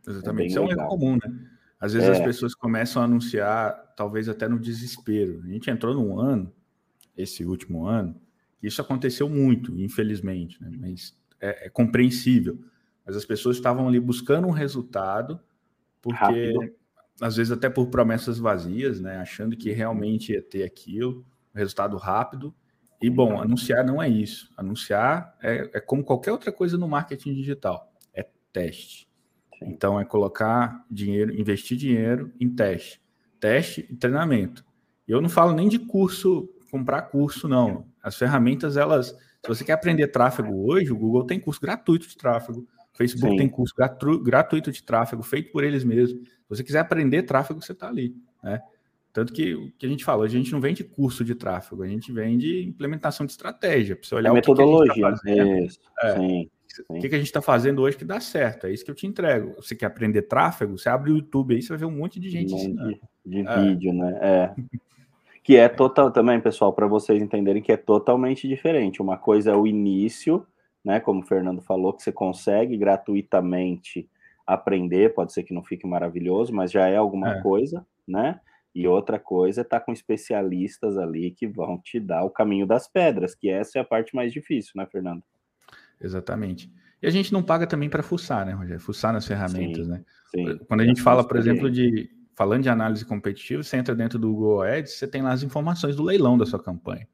[0.08, 1.50] Exatamente, é isso é um erro comum, né?
[1.80, 2.12] Às vezes é.
[2.13, 5.43] as pessoas começam a anunciar, talvez até no desespero.
[5.43, 6.52] A gente entrou num ano,
[7.15, 8.19] esse último ano,
[8.60, 10.71] que isso aconteceu muito, infelizmente, né?
[10.76, 12.58] mas é, é compreensível.
[13.06, 15.39] Mas as pessoas estavam ali buscando um resultado,
[16.02, 16.76] porque Rápido.
[17.21, 19.17] Às vezes até por promessas vazias, né?
[19.17, 22.53] Achando que realmente ia ter aquilo, resultado rápido.
[23.01, 24.51] E bom, anunciar não é isso.
[24.58, 29.08] Anunciar é, é como qualquer outra coisa no marketing digital, é teste.
[29.62, 33.01] Então, é colocar dinheiro, investir dinheiro em teste.
[33.39, 34.63] Teste e treinamento.
[35.08, 37.88] Eu não falo nem de curso, comprar curso, não.
[38.01, 39.08] As ferramentas, elas.
[39.08, 42.67] Se você quer aprender tráfego hoje, o Google tem curso gratuito de tráfego.
[42.98, 43.38] Facebook Sim.
[43.38, 46.20] tem curso gratu, gratuito de tráfego, feito por eles mesmos.
[46.20, 48.16] Se você quiser aprender tráfego, você está ali.
[48.44, 48.60] Né?
[49.14, 51.88] Tanto que o que a gente fala, a gente não vende curso de tráfego, a
[51.88, 53.96] gente vende implementação de estratégia.
[53.96, 54.94] Para você olhar é o metodologia.
[54.94, 55.66] Que, que a gente tá fazendo.
[55.66, 55.80] Isso.
[56.02, 56.16] É.
[56.16, 56.50] Sim.
[56.90, 58.68] O que, que, a gente está fazendo hoje que dá certo?
[58.68, 59.56] É isso que eu te entrego.
[59.56, 60.78] Você quer aprender tráfego?
[60.78, 63.42] Você abre o YouTube aí, você vai ver um monte de gente um monte de,
[63.42, 63.62] de é.
[63.62, 64.20] vídeo, né?
[64.22, 64.56] É.
[65.44, 69.02] que é total também, pessoal, para vocês entenderem que é totalmente diferente.
[69.02, 70.46] Uma coisa é o início,
[70.88, 71.02] né?
[71.02, 74.10] Como o Fernando falou, que você consegue gratuitamente
[74.45, 77.41] aprender, pode ser que não fique maravilhoso, mas já é alguma é.
[77.41, 78.39] coisa, né?
[78.73, 82.65] E outra coisa é estar tá com especialistas ali que vão te dar o caminho
[82.65, 85.21] das pedras, que essa é a parte mais difícil, né, Fernando?
[86.00, 86.71] Exatamente.
[87.02, 88.80] E a gente não paga também para fuçar, né, Rogério?
[88.80, 90.06] Fuçar nas ferramentas, sim, né?
[90.34, 90.58] Sim.
[90.69, 94.32] Quando a gente fala, por exemplo, de falando de análise competitiva, você entra dentro do
[94.32, 97.06] Google Ads, você tem lá as informações do leilão da sua campanha.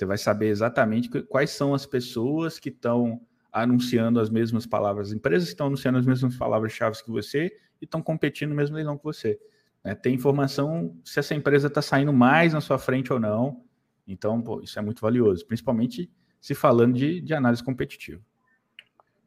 [0.00, 3.20] Você vai saber exatamente quais são as pessoas que estão
[3.52, 8.00] anunciando as mesmas palavras, empresas que estão anunciando as mesmas palavras-chave que você e estão
[8.00, 9.38] competindo no mesmo leilão que você.
[9.84, 9.94] Né?
[9.94, 13.62] Tem informação se essa empresa está saindo mais na sua frente ou não.
[14.08, 16.10] Então, pô, isso é muito valioso, principalmente
[16.40, 18.22] se falando de, de análise competitiva.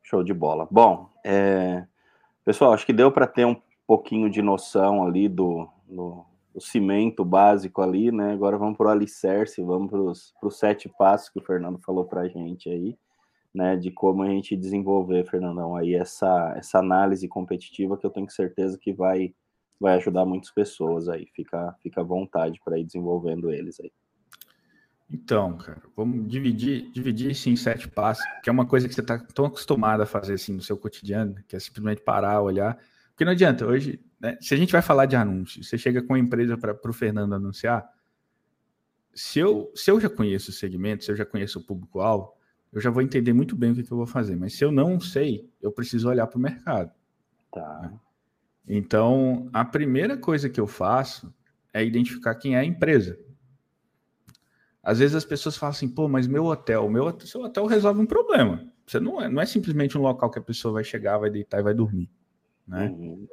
[0.02, 0.68] Show de bola.
[0.72, 1.86] Bom, é...
[2.44, 7.24] pessoal, acho que deu para ter um pouquinho de noção ali do, do, do, cimento
[7.26, 8.34] básico ali, né?
[8.34, 12.22] Agora vamos para o alicerce, vamos para os sete passos que o Fernando falou para
[12.22, 12.98] a gente aí,
[13.54, 13.76] né?
[13.76, 18.78] De como a gente desenvolver, Fernandão, aí essa, essa análise competitiva que eu tenho certeza
[18.78, 19.34] que vai,
[19.80, 21.28] vai ajudar muitas pessoas aí.
[21.36, 23.92] Fica, fica à vontade para ir desenvolvendo eles aí.
[25.14, 29.02] Então, cara, vamos dividir, dividir isso em sete passos, que é uma coisa que você
[29.02, 32.80] está tão acostumado a fazer assim no seu cotidiano, que é simplesmente parar, olhar.
[33.10, 36.14] Porque não adianta, hoje, né, se a gente vai falar de anúncio, você chega com
[36.14, 37.86] a empresa para o Fernando anunciar,
[39.14, 42.32] se eu, se eu já conheço o segmento, se eu já conheço o público-alvo,
[42.72, 44.38] eu já vou entender muito bem o que, que, eu vou fazer.
[44.38, 46.92] Mas se eu não sei, eu preciso olhar para o mercado.
[47.52, 47.82] Tá.
[47.82, 48.00] Né?
[48.66, 51.32] Então, a primeira coisa que eu faço
[51.74, 53.20] é identificar quem é a empresa.
[54.82, 58.06] Às vezes as pessoas falam assim, pô, mas meu hotel, meu seu hotel resolve um
[58.06, 58.68] problema.
[58.88, 61.60] Você não é, não é simplesmente um local que a pessoa vai chegar, vai deitar
[61.60, 62.10] e vai dormir,
[62.68, 62.88] né?
[62.88, 63.28] Uhum.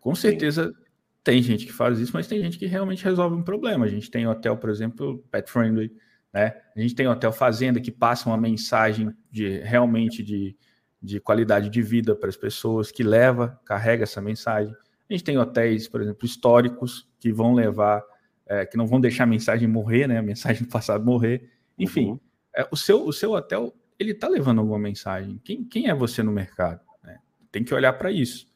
[0.00, 0.74] Com certeza Sim.
[1.22, 3.84] tem gente que faz isso, mas tem gente que realmente resolve um problema.
[3.84, 5.92] A gente tem hotel, por exemplo, pet friendly,
[6.32, 6.54] né?
[6.74, 10.56] A gente tem hotel fazenda que passa uma mensagem de realmente de,
[11.02, 14.74] de qualidade de vida para as pessoas, que leva, carrega essa mensagem.
[15.08, 18.02] A gente tem hotéis, por exemplo, históricos que vão levar
[18.50, 20.18] é, que não vão deixar a mensagem morrer, né?
[20.18, 21.48] A mensagem do passado morrer.
[21.78, 22.20] Enfim, uhum.
[22.54, 25.40] é, o, seu, o seu hotel, ele está levando alguma mensagem.
[25.44, 26.80] Quem, quem é você no mercado?
[27.04, 27.18] Né?
[27.52, 28.49] Tem que olhar para isso.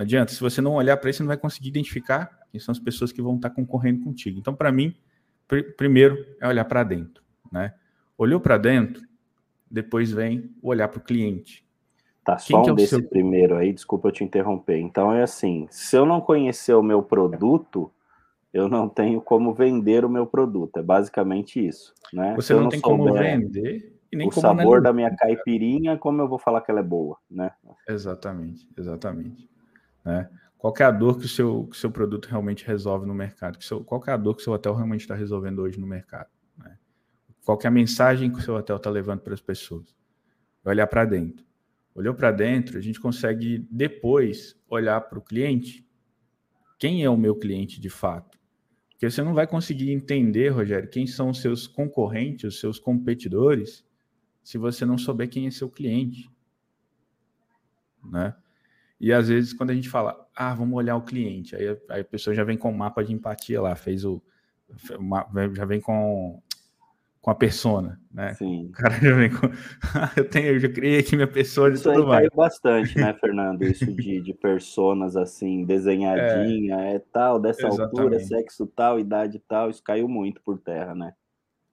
[0.00, 2.72] Não adianta, se você não olhar para isso, você não vai conseguir identificar quem são
[2.72, 4.38] as pessoas que vão estar tá concorrendo contigo.
[4.38, 4.94] Então, para mim,
[5.46, 7.74] pr primeiro é olhar para dentro, né?
[8.16, 9.02] Olhou para dentro,
[9.70, 11.62] depois vem o olhar para o cliente.
[12.24, 13.02] Tá, só um é desse seu...
[13.02, 14.78] primeiro aí, desculpa eu te interromper.
[14.78, 17.92] Então é assim, se eu não conhecer o meu produto,
[18.54, 20.78] eu não tenho como vender o meu produto.
[20.78, 21.92] É basicamente isso.
[22.10, 22.34] Né?
[22.36, 26.22] Você não, não, tem como vender e nem o como sabor da minha caipirinha, como
[26.22, 27.52] eu vou falar que ela é boa, né?
[27.86, 29.50] Exatamente, exatamente.
[30.04, 30.30] Né?
[30.56, 33.58] Qual é a dor que o seu, que seu produto realmente resolve no mercado?
[33.58, 35.86] Que seu, qual é a dor que o seu hotel realmente está resolvendo hoje no
[35.86, 36.28] mercado?
[36.58, 36.78] Né?
[37.44, 39.96] Qual é a mensagem que o seu hotel está levando para as pessoas?
[40.62, 41.44] Vai olhar para dentro.
[41.94, 45.86] Olhou para dentro, a gente consegue depois olhar para o cliente.
[46.78, 48.38] Quem é o meu cliente de fato?
[48.90, 53.82] Porque você não vai conseguir entender, Rogério, quem são os seus concorrentes, os seus competidores,
[54.44, 56.30] se você não souber quem é seu cliente.
[58.04, 58.34] Né?
[59.00, 62.04] E às vezes, quando a gente fala, ah, vamos olhar o cliente, aí, aí a
[62.04, 64.22] pessoa já vem com o mapa de empatia lá, fez o.
[65.54, 66.40] Já vem com
[67.20, 68.32] com a persona, né?
[68.34, 68.66] Sim.
[68.66, 69.46] O cara já vem com.
[70.16, 72.28] eu, tenho, eu já criei aqui minha persona Isso e tudo mais.
[72.34, 73.62] bastante, né, Fernando?
[73.62, 78.00] Isso de, de personas assim, desenhadinha, é, é tal, dessa exatamente.
[78.00, 81.12] altura, sexo tal, idade tal, isso caiu muito por terra, né?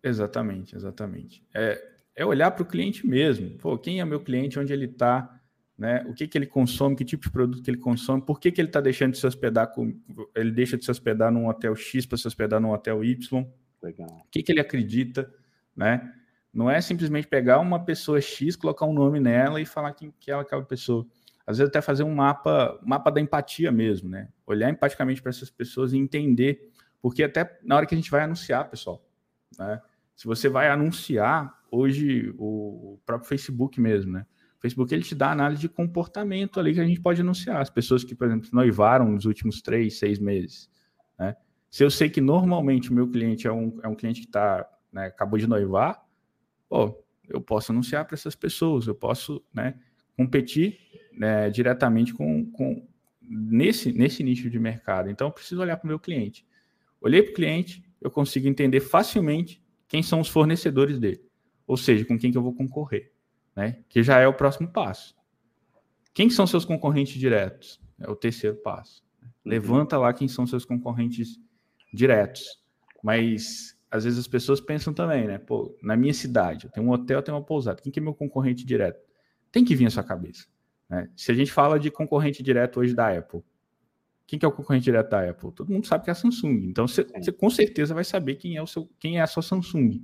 [0.04, 1.44] Exatamente, exatamente.
[1.56, 1.82] É,
[2.16, 3.58] é olhar para o cliente mesmo.
[3.58, 5.37] Pô, quem é meu cliente, onde ele está,
[5.78, 6.04] né?
[6.08, 8.60] O que, que ele consome, que tipo de produto que ele consome, por que, que
[8.60, 9.94] ele está deixando de se hospedar com.
[10.36, 13.48] Ele deixa de se hospedar num hotel X para se hospedar num hotel Y
[13.82, 14.24] Legal.
[14.26, 15.32] O que, que ele acredita,
[15.76, 16.13] né?
[16.54, 20.32] Não é simplesmente pegar uma pessoa X, colocar um nome nela e falar que, que
[20.32, 21.06] ela é aquela pessoa.
[21.46, 24.30] Às vezes até fazer um mapa, mapa da empatia mesmo, né?
[24.46, 28.24] Olhar empaticamente para essas pessoas e entender, porque até na hora que a gente vai
[28.24, 29.06] anunciar, pessoal,
[29.58, 29.82] né?
[30.16, 34.26] Se você vai anunciar hoje o próprio Facebook mesmo, né?
[34.58, 37.62] O Facebook ele te dá análise de comportamento ali que a gente pode anunciar.
[37.62, 40.70] As pessoas que, por exemplo, noivaram nos últimos três, seis meses,
[41.17, 41.36] né?
[41.70, 44.67] Se eu sei que normalmente o meu cliente é um, é um cliente que tá,
[44.91, 46.02] né, acabou de noivar,
[46.70, 49.76] pô, eu posso anunciar para essas pessoas, eu posso né,
[50.15, 50.80] competir
[51.12, 52.88] né, diretamente com, com
[53.22, 55.10] nesse, nesse nicho de mercado.
[55.10, 56.46] Então, eu preciso olhar para o meu cliente.
[57.02, 61.22] Olhei para o cliente, eu consigo entender facilmente quem são os fornecedores dele,
[61.65, 63.12] ou seja, com quem que eu vou concorrer,
[63.58, 63.80] né?
[63.89, 65.17] Que já é o próximo passo.
[66.13, 67.82] Quem são seus concorrentes diretos?
[68.00, 69.04] É o terceiro passo.
[69.22, 69.30] Uhum.
[69.43, 71.41] Levanta lá quem são seus concorrentes
[71.91, 72.43] diretos.
[73.04, 75.39] Mas às vezes as pessoas pensam também, né?
[75.39, 77.82] Pô, na minha cidade, eu tenho um hotel, eu tenho uma pousada.
[77.82, 79.04] Quem que é meu concorrente direto?
[79.52, 80.46] Tem que vir à sua cabeça.
[80.88, 81.10] Né?
[81.15, 83.41] Se a gente fala de concorrente direto hoje da Apple,
[84.28, 85.52] quem que é o concorrente direto da Apple?
[85.52, 86.67] Todo mundo sabe que é a Samsung.
[86.67, 89.41] Então você, você com certeza vai saber quem é o seu, quem é a sua
[89.41, 90.00] Samsung.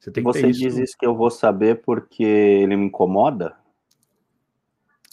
[0.00, 3.54] Você, tem que você diz isso que eu vou saber porque ele me incomoda?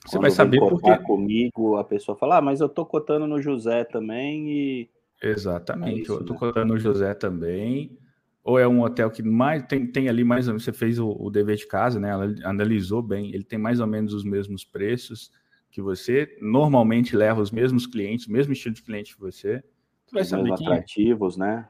[0.05, 3.41] Você Quando vai saber porque comigo a pessoa fala, ah, mas eu tô cotando no
[3.41, 4.89] José também e
[5.21, 5.99] Exatamente.
[5.99, 6.39] É isso, eu tô né?
[6.39, 7.97] colocando o José também.
[8.43, 11.09] Ou é um hotel que mais tem, tem ali mais ou menos, você fez o,
[11.09, 12.09] o dever de casa, né?
[12.09, 15.31] Ela analisou bem, ele tem mais ou menos os mesmos preços
[15.69, 19.61] que você, normalmente leva os mesmos clientes, o mesmo estilo de cliente que você.
[20.05, 20.71] Você vai saber quem é.
[20.71, 21.39] atrativos, é.
[21.39, 21.69] né?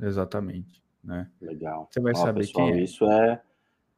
[0.00, 1.26] Exatamente, né?
[1.40, 1.88] Legal.
[1.90, 2.82] Você vai Ó, saber pessoal, quem é.
[2.82, 3.40] Isso é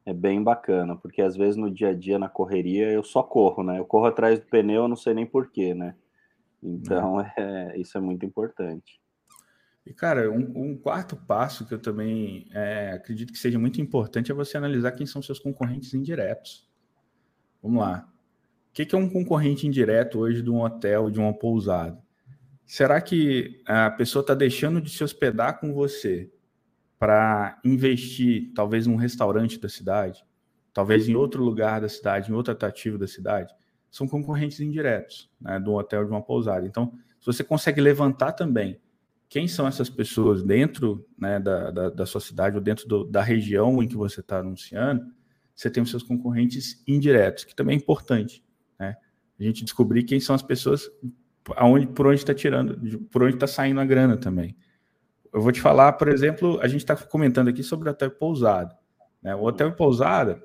[0.03, 3.61] é bem bacana, porque às vezes no dia a dia, na correria, eu só corro,
[3.63, 3.77] né?
[3.77, 5.95] Eu corro atrás do pneu, eu não sei nem porquê, né?
[6.63, 7.31] Então, né?
[7.37, 8.99] é, isso é muito importante.
[9.85, 14.31] E, cara, um, um quarto passo que eu também é, acredito que seja muito importante
[14.31, 16.67] é você analisar quem são seus concorrentes indiretos.
[17.61, 18.07] Vamos lá.
[18.69, 22.01] O que, que é um concorrente indireto hoje de um hotel, de uma pousada?
[22.65, 26.31] Será que a pessoa está deixando de se hospedar com você
[27.01, 30.23] para investir, talvez, num restaurante da cidade,
[30.71, 33.51] talvez em outro lugar da cidade, em outro atrativo da cidade?
[33.91, 36.65] são concorrentes indiretos né, do hotel de uma pousada.
[36.65, 38.79] Então, se você consegue levantar também
[39.27, 43.21] quem são essas pessoas dentro né, da, da, da, sua cidade ou dentro do, da
[43.21, 45.05] região em que você está anunciando,
[45.53, 48.43] você tem os seus concorrentes indiretos, que também é importante.
[48.79, 48.95] Né?
[49.39, 50.89] A gente descobrir quem são as pessoas,
[51.55, 54.55] aonde, por onde está tirando, por onde está saindo a grana também.
[55.33, 58.77] Eu vou te falar, por exemplo, a gente está comentando aqui sobre o hotel pousada.
[59.21, 59.33] Né?
[59.35, 60.43] O hotel pousada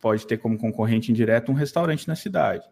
[0.00, 2.68] pode ter como concorrente indireto um restaurante na cidade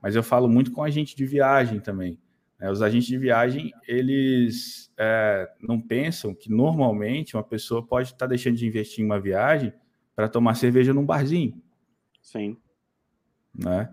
[0.00, 2.18] mas eu falo muito com agente de viagem também.
[2.58, 2.70] Né?
[2.70, 8.56] Os agentes de viagem, eles é, não pensam que normalmente uma pessoa pode estar deixando
[8.56, 9.72] de investir em uma viagem
[10.14, 11.60] para tomar cerveja num barzinho.
[12.22, 12.56] Sim.
[13.54, 13.92] Né?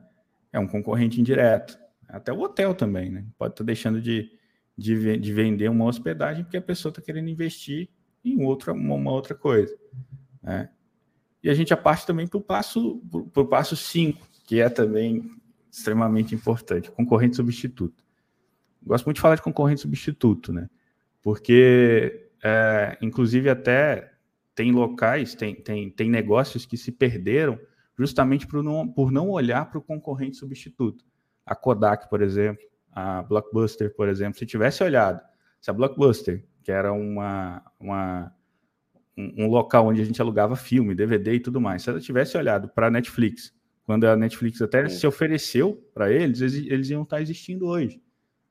[0.52, 1.78] É um concorrente indireto.
[2.08, 3.26] Até o hotel também, né?
[3.38, 4.32] Pode estar deixando de,
[4.78, 7.90] de, de vender uma hospedagem porque a pessoa está querendo investir
[8.24, 9.76] em outra, uma, uma outra coisa.
[10.42, 10.70] Né?
[11.42, 15.32] E a gente já parte também para o passo 5, passo cinco, que é também
[15.72, 18.04] extremamente importante, concorrente substituto.
[18.84, 20.70] Gosto muito de falar de concorrente substituto, né?
[21.22, 24.14] Porque, é, inclusive, até
[24.54, 27.60] tem locais, tem, tem, tem negócios que se perderam
[27.98, 31.04] justamente por não, por não olhar para o concorrente substituto.
[31.46, 32.64] A Kodak, por exemplo,
[32.96, 35.22] a Blockbuster, por exemplo, se tivesse olhado,
[35.62, 38.34] se a Blockbuster, que era uma, uma,
[39.16, 42.38] um, um local onde a gente alugava filme, DVD e tudo mais, se ela tivesse
[42.38, 43.54] olhado para a Netflix
[43.86, 44.90] quando a Netflix até é.
[44.90, 48.02] se ofereceu para eles, eles, eles iam estar existindo hoje,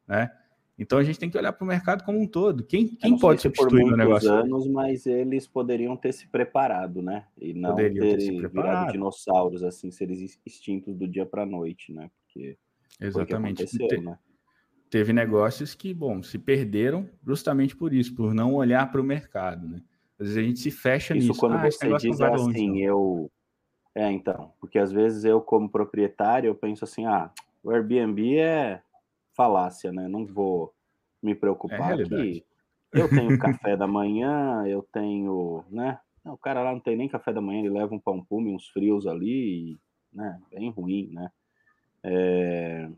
[0.07, 0.31] né?
[0.77, 2.65] Então a gente tem que olhar para o mercado como um todo.
[2.65, 4.33] Quem, quem pode substituir o negócio?
[4.33, 7.27] anos, mas eles poderiam ter se preparado, né?
[7.41, 11.93] E não poderiam ter, ter virado dinossauros assim, seres extintos do dia para a noite,
[11.93, 12.11] né?
[12.19, 12.57] Porque
[13.01, 13.67] exatamente.
[13.69, 14.19] Foi ter, né?
[14.95, 19.67] Teve negócios que, bom, se perderam justamente por isso, por não olhar para o mercado,
[19.67, 19.83] né?
[20.17, 21.41] Às vezes a gente se fecha isso nisso.
[21.41, 23.29] quando ah, você diz assim, longe, eu...
[23.93, 27.29] É, então, porque às vezes eu, como proprietário, eu penso assim, ah,
[27.61, 28.83] o Airbnb é
[29.37, 30.07] falácia, né?
[30.07, 30.73] Não vou
[31.21, 32.45] me preocupar é aqui.
[32.93, 33.37] Eu tenho
[33.67, 35.99] café da manhã, eu tenho, né?
[36.25, 38.69] O cara lá não tem nem café da manhã, ele leva um pão pume, uns
[38.69, 39.77] frios ali,
[40.13, 40.41] né?
[40.53, 41.33] Bem ruim, né?
[42.05, 42.89] É...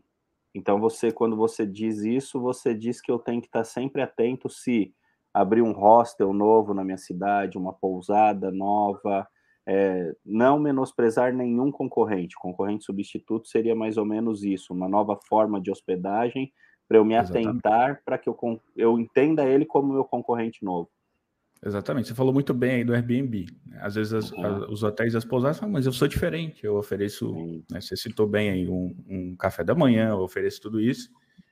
[0.53, 4.49] Então você, quando você diz isso, você diz que eu tenho que estar sempre atento
[4.49, 4.93] se
[5.33, 9.27] abrir um hostel novo na minha cidade, uma pousada nova,
[9.67, 12.35] é, não menosprezar nenhum concorrente.
[12.39, 16.51] Concorrente substituto seria mais ou menos isso, uma nova forma de hospedagem
[16.87, 17.49] para eu me Exatamente.
[17.49, 18.37] atentar para que eu,
[18.75, 20.89] eu entenda ele como meu concorrente novo.
[21.65, 22.07] Exatamente.
[22.07, 23.45] Você falou muito bem aí do Airbnb.
[23.65, 23.79] Né?
[23.81, 24.45] Às vezes as, uhum.
[24.45, 27.33] as, os hotéis e as pousadas falam, mas eu sou diferente, eu ofereço,
[27.69, 31.09] né, você citou bem aí, um, um, café da manhã, eu ofereço tudo isso.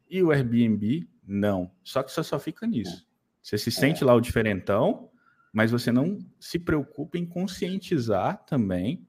[0.09, 1.71] E o Airbnb, não.
[1.83, 3.05] Só que você só fica nisso.
[3.41, 4.05] Você se sente é.
[4.05, 5.09] lá o diferentão,
[5.51, 9.07] mas você não se preocupa em conscientizar também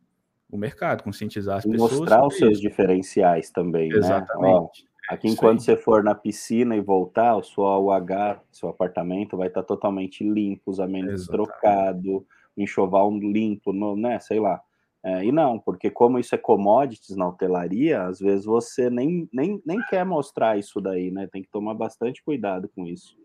[0.48, 1.98] o mercado, conscientizar as e pessoas.
[1.98, 2.62] Mostrar os seus isso.
[2.62, 3.96] diferenciais também, né?
[3.96, 4.84] Exatamente.
[4.84, 4.90] Né?
[5.08, 9.62] Aqui, enquanto você for na piscina e voltar, o seu UH, seu apartamento vai estar
[9.62, 12.26] totalmente limpo, os amendoins trocado,
[12.56, 14.18] enxoval limpo, no, né?
[14.18, 14.60] Sei lá.
[15.04, 19.62] É, e não, porque como isso é commodities na hotelaria, às vezes você nem, nem,
[19.64, 21.28] nem quer mostrar isso daí, né?
[21.30, 23.16] Tem que tomar bastante cuidado com isso.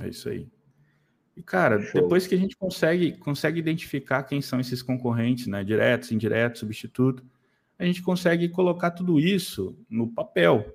[0.00, 0.46] É isso aí.
[1.36, 2.00] E, cara, Show.
[2.00, 5.64] depois que a gente consegue, consegue identificar quem são esses concorrentes, né?
[5.64, 7.24] Diretos, indiretos, substituto,
[7.78, 10.72] a gente consegue colocar tudo isso no papel.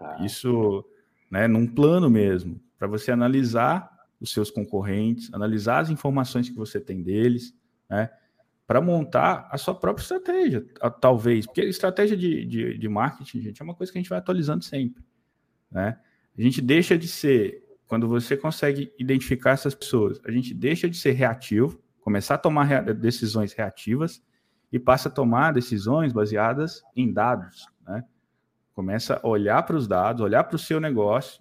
[0.00, 0.16] Tá.
[0.24, 0.82] Isso,
[1.30, 6.80] né, num plano mesmo, para você analisar os seus concorrentes, analisar as informações que você
[6.80, 7.54] tem deles,
[7.88, 8.10] né,
[8.66, 10.64] para montar a sua própria estratégia,
[11.00, 14.18] talvez, porque estratégia de, de, de, marketing, gente, é uma coisa que a gente vai
[14.18, 15.04] atualizando sempre,
[15.70, 15.98] né?
[16.38, 20.96] A gente deixa de ser, quando você consegue identificar essas pessoas, a gente deixa de
[20.96, 24.22] ser reativo, começar a tomar decisões reativas
[24.72, 28.04] e passa a tomar decisões baseadas em dados, né?
[28.80, 31.38] Começa a olhar para os dados, olhar para o seu negócio,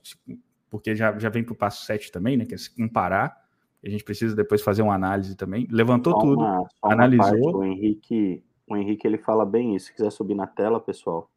[0.69, 2.45] porque já, já vem para o passo 7 também, né?
[2.45, 3.33] Que é se comparar.
[3.81, 5.65] A gente precisa depois fazer uma análise também.
[5.71, 7.29] Levantou só tudo, uma, analisou.
[7.29, 9.85] Parte, o Henrique, o Henrique ele fala bem isso.
[9.85, 11.31] Se quiser subir na tela, pessoal.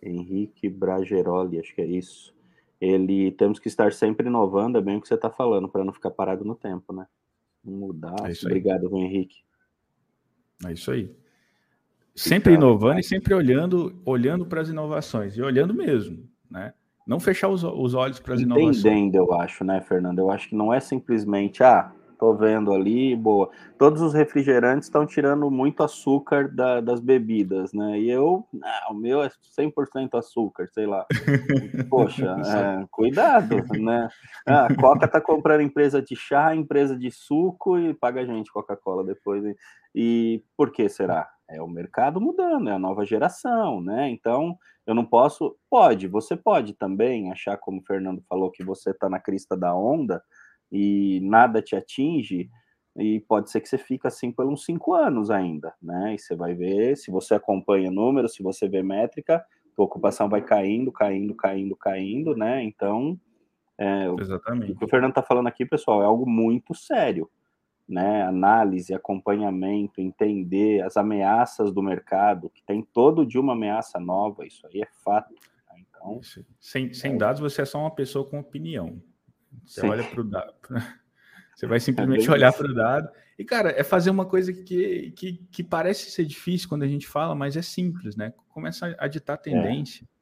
[0.00, 2.32] Henrique Brageroli, acho que é isso.
[2.80, 5.92] Ele temos que estar sempre inovando, é bem o que você está falando, para não
[5.92, 7.04] ficar parado no tempo, né?
[7.64, 8.30] Mudar.
[8.30, 9.42] É Obrigado, Henrique.
[10.64, 11.12] É isso aí.
[12.18, 16.72] Sempre inovando e sempre olhando, olhando para as inovações e olhando mesmo, né?
[17.06, 18.80] Não fechar os, os olhos para as inovações.
[18.80, 20.18] Entendendo, eu acho, né, Fernando?
[20.18, 23.50] Eu acho que não é simplesmente, ah, tô vendo ali, boa.
[23.78, 27.98] Todos os refrigerantes estão tirando muito açúcar da, das bebidas, né?
[27.98, 31.06] E eu, ah, o meu é 100% açúcar, sei lá.
[31.88, 34.08] Poxa, é, cuidado, né?
[34.46, 38.52] Ah, a Coca tá comprando empresa de chá, empresa de suco e paga a gente
[38.52, 39.44] Coca-Cola depois.
[39.94, 41.28] E por que será?
[41.48, 44.10] é o mercado mudando, é a nova geração, né?
[44.10, 44.56] Então,
[44.86, 45.56] eu não posso.
[45.70, 49.74] Pode, você pode também achar, como o Fernando falou, que você está na crista da
[49.74, 50.22] onda
[50.70, 52.50] e nada te atinge,
[52.96, 56.14] e pode ser que você fique assim por uns cinco anos ainda, né?
[56.14, 59.44] E você vai ver, se você acompanha números, se você vê métrica,
[59.76, 62.62] a ocupação vai caindo, caindo, caindo, caindo, né?
[62.64, 63.18] Então,
[63.78, 64.72] é, Exatamente.
[64.72, 67.30] o que o Fernando está falando aqui, pessoal, é algo muito sério
[67.88, 74.46] né, análise, acompanhamento, entender as ameaças do mercado, que tem todo dia uma ameaça nova,
[74.46, 75.32] isso aí é fato.
[75.32, 75.84] Né?
[75.88, 76.20] Então,
[76.60, 77.16] sem, sem é...
[77.16, 79.00] dados, você é só uma pessoa com opinião.
[79.64, 79.88] Você Sim.
[79.88, 80.54] olha para o dado.
[81.54, 83.08] Você vai simplesmente é olhar para o dado.
[83.36, 87.06] E, cara, é fazer uma coisa que, que, que parece ser difícil quando a gente
[87.06, 88.32] fala, mas é simples, né?
[88.48, 90.04] Começa a ditar tendência.
[90.04, 90.18] É.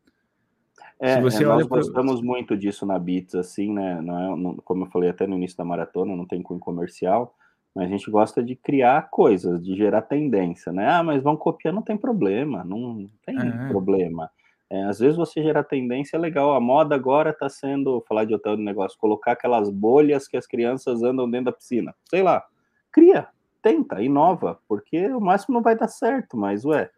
[0.98, 1.76] É, é, nós pro...
[1.76, 4.00] gostamos muito disso na Bits, assim, né?
[4.00, 7.34] Não é, não, como eu falei até no início da maratona, não tem cunho comercial,
[7.74, 10.88] mas a gente gosta de criar coisas, de gerar tendência, né?
[10.88, 13.68] Ah, mas vão copiar, não tem problema, não tem uhum.
[13.68, 14.30] problema.
[14.68, 16.54] É, às vezes você gerar tendência é legal.
[16.54, 20.46] A moda agora está sendo, falar de hotel de negócio, colocar aquelas bolhas que as
[20.46, 21.94] crianças andam dentro da piscina.
[22.10, 22.44] Sei lá,
[22.90, 23.28] cria,
[23.62, 26.90] tenta, inova, porque o máximo não vai dar certo, mas ué,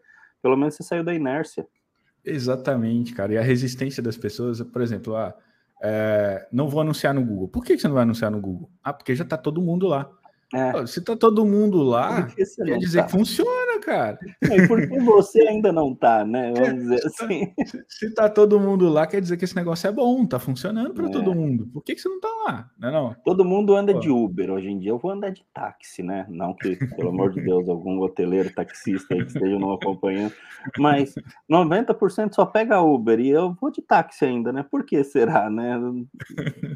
[0.42, 1.66] pelo menos você saiu da inércia.
[2.24, 3.34] Exatamente, cara.
[3.34, 5.34] E a resistência das pessoas, por exemplo, ah,
[5.82, 7.48] é, não vou anunciar no Google.
[7.48, 8.70] Por que você não vai anunciar no Google?
[8.82, 10.10] Ah, porque já está todo mundo lá.
[10.54, 10.86] É.
[10.86, 13.04] Se tá todo mundo lá, quer dizer tá?
[13.04, 13.57] que funciona,
[13.88, 14.18] cara.
[14.42, 16.52] E por que você ainda não tá, né?
[16.52, 17.52] Vamos dizer tá assim.
[17.66, 20.92] Se, se tá todo mundo lá, quer dizer que esse negócio é bom, tá funcionando
[20.92, 21.10] para é.
[21.10, 21.66] todo mundo.
[21.72, 22.70] Por que, que você não tá lá?
[22.78, 23.16] Não, é não?
[23.24, 24.00] Todo mundo anda Pô.
[24.00, 24.90] de Uber hoje em dia.
[24.90, 26.26] Eu vou andar de táxi, né?
[26.28, 30.34] Não que, pelo amor de Deus, algum hoteleiro, taxista aí que esteja não acompanhando.
[30.78, 31.14] Mas
[31.50, 34.62] 90% só pega Uber e eu vou de táxi ainda, né?
[34.62, 35.78] Por que será, né?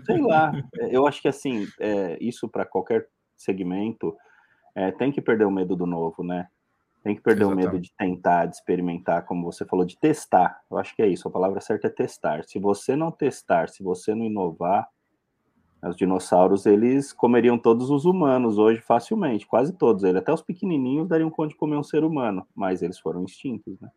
[0.06, 0.52] Sei lá.
[0.90, 3.06] Eu acho que assim, é, isso para qualquer
[3.36, 4.16] segmento
[4.74, 6.48] é, tem que perder o medo do novo, né?
[7.02, 7.66] Tem que perder Exatamente.
[7.66, 10.60] o medo de tentar, de experimentar, como você falou, de testar.
[10.70, 12.44] Eu acho que é isso, a palavra certa é testar.
[12.44, 14.88] Se você não testar, se você não inovar,
[15.88, 20.04] os dinossauros, eles comeriam todos os humanos hoje facilmente, quase todos.
[20.04, 23.80] Ele, até os pequenininhos dariam conta de comer um ser humano, mas eles foram extintos,
[23.80, 23.90] né?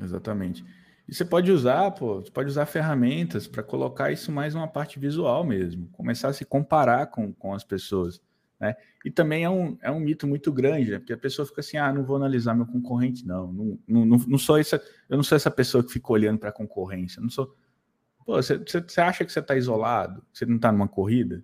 [0.00, 0.62] Exatamente.
[1.08, 4.98] E você pode usar, pô, você pode usar ferramentas para colocar isso mais uma parte
[4.98, 8.20] visual mesmo, começar a se comparar com, com as pessoas.
[8.60, 8.76] Né?
[9.04, 10.98] E também é um, é um mito muito grande, né?
[10.98, 13.50] porque a pessoa fica assim, ah, não vou analisar meu concorrente, não.
[13.52, 16.50] Não, não, não, não sou essa, eu não sou essa pessoa que fica olhando para
[16.50, 17.22] a concorrência.
[17.22, 17.54] Não sou.
[18.26, 20.22] Pô, você, acha que você está isolado?
[20.32, 21.42] Você não está numa corrida?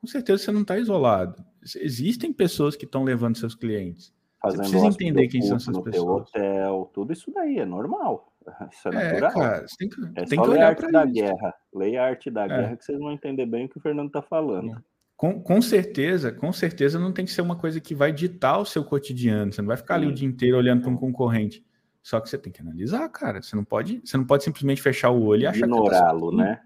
[0.00, 1.44] Com certeza você não está isolado.
[1.76, 4.14] Existem pessoas que estão levando seus clientes.
[4.40, 6.28] Fazendo você precisa entender quem são essas pessoas.
[6.28, 8.32] hotel, tudo isso daí é normal.
[8.72, 9.32] Isso é, é natural.
[9.32, 11.12] Cara, tem que, é tem só que olhar arte da isso.
[11.12, 11.54] guerra.
[11.74, 12.48] Leia a arte da é.
[12.48, 14.82] guerra que vocês vão entender bem o que o Fernando está falando.
[15.18, 18.64] Com, com certeza, com certeza não tem que ser uma coisa que vai ditar o
[18.64, 19.52] seu cotidiano.
[19.52, 21.66] Você não vai ficar ali o dia inteiro olhando para um concorrente.
[22.00, 23.42] Só que você tem que analisar, cara.
[23.42, 26.60] Você não pode, você não pode simplesmente fechar o olho e achar tá Ignorá-lo, né?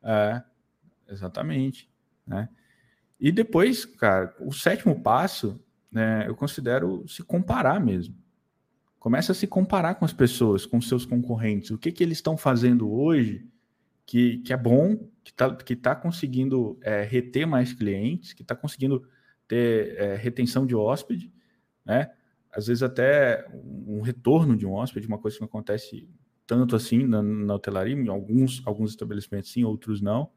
[0.00, 0.40] É,
[1.08, 1.90] exatamente.
[2.24, 2.48] Né?
[3.18, 8.14] E depois, cara, o sétimo passo, né, eu considero se comparar mesmo.
[9.00, 11.72] Começa a se comparar com as pessoas, com seus concorrentes.
[11.72, 13.44] O que, que eles estão fazendo hoje
[14.08, 18.56] que, que é bom, que está que tá conseguindo é, reter mais clientes, que está
[18.56, 19.06] conseguindo
[19.46, 21.30] ter é, retenção de hóspede,
[21.84, 22.10] né?
[22.50, 26.08] Às vezes até um retorno de um hóspede, uma coisa que não acontece
[26.46, 30.30] tanto assim na, na hotelaria, em alguns, alguns estabelecimentos sim, outros não,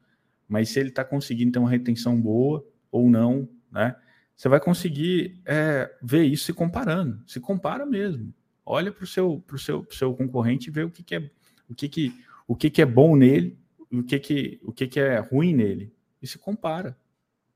[0.50, 3.96] mas se ele está conseguindo ter uma retenção boa ou não, né?
[4.36, 8.34] Você vai conseguir é, ver isso se comparando, se compara mesmo.
[8.66, 11.32] Olha para o seu, seu, seu concorrente e vê o que, que é
[11.70, 12.14] o que, que,
[12.52, 13.58] o que, que é bom nele
[13.90, 16.98] o que que, o que que é ruim nele e se compara,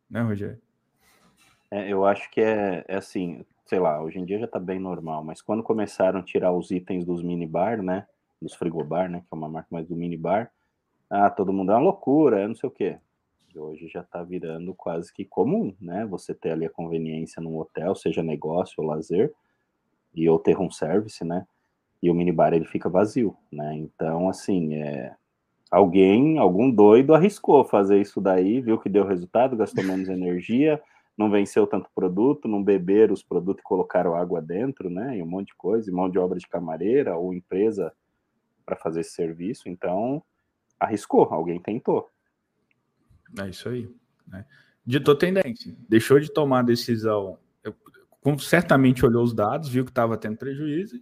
[0.10, 0.62] né, Rogério?
[1.70, 4.80] É, eu acho que é, é, assim, sei lá, hoje em dia já tá bem
[4.80, 8.08] normal, mas quando começaram a tirar os itens dos minibar, né,
[8.42, 10.50] dos frigobar, né, que é uma marca mais do minibar,
[11.10, 12.98] ah, todo mundo é uma loucura, é não sei o quê.
[13.54, 17.58] E hoje já tá virando quase que comum, né, você ter ali a conveniência num
[17.58, 19.34] hotel, seja negócio ou lazer,
[20.14, 21.46] e ou ter um service, né,
[22.02, 25.16] e o minibar ele fica vazio, né, então, assim, é,
[25.76, 30.82] Alguém, algum doido arriscou fazer isso daí, viu que deu resultado, gastou menos energia,
[31.18, 35.18] não venceu tanto produto, não beberam os produtos e colocaram água dentro, né?
[35.18, 37.92] E um monte de coisa, e mão de obra de camareira ou empresa
[38.66, 39.68] para fazer esse serviço.
[39.68, 40.24] Então,
[40.80, 42.10] arriscou, alguém tentou.
[43.40, 43.90] É isso aí.
[44.28, 44.46] Né?
[44.86, 47.76] Ditou tendência, deixou de tomar a decisão, eu,
[48.40, 51.02] certamente olhou os dados, viu que estava tendo prejuízo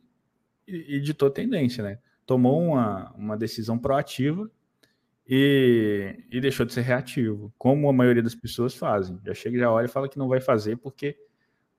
[0.67, 1.99] e, ditou tendência, né?
[2.25, 4.49] Tomou uma, uma decisão proativa
[5.27, 9.19] e, e deixou de ser reativo, como a maioria das pessoas fazem.
[9.25, 11.17] Já chega, já olha e fala que não vai fazer porque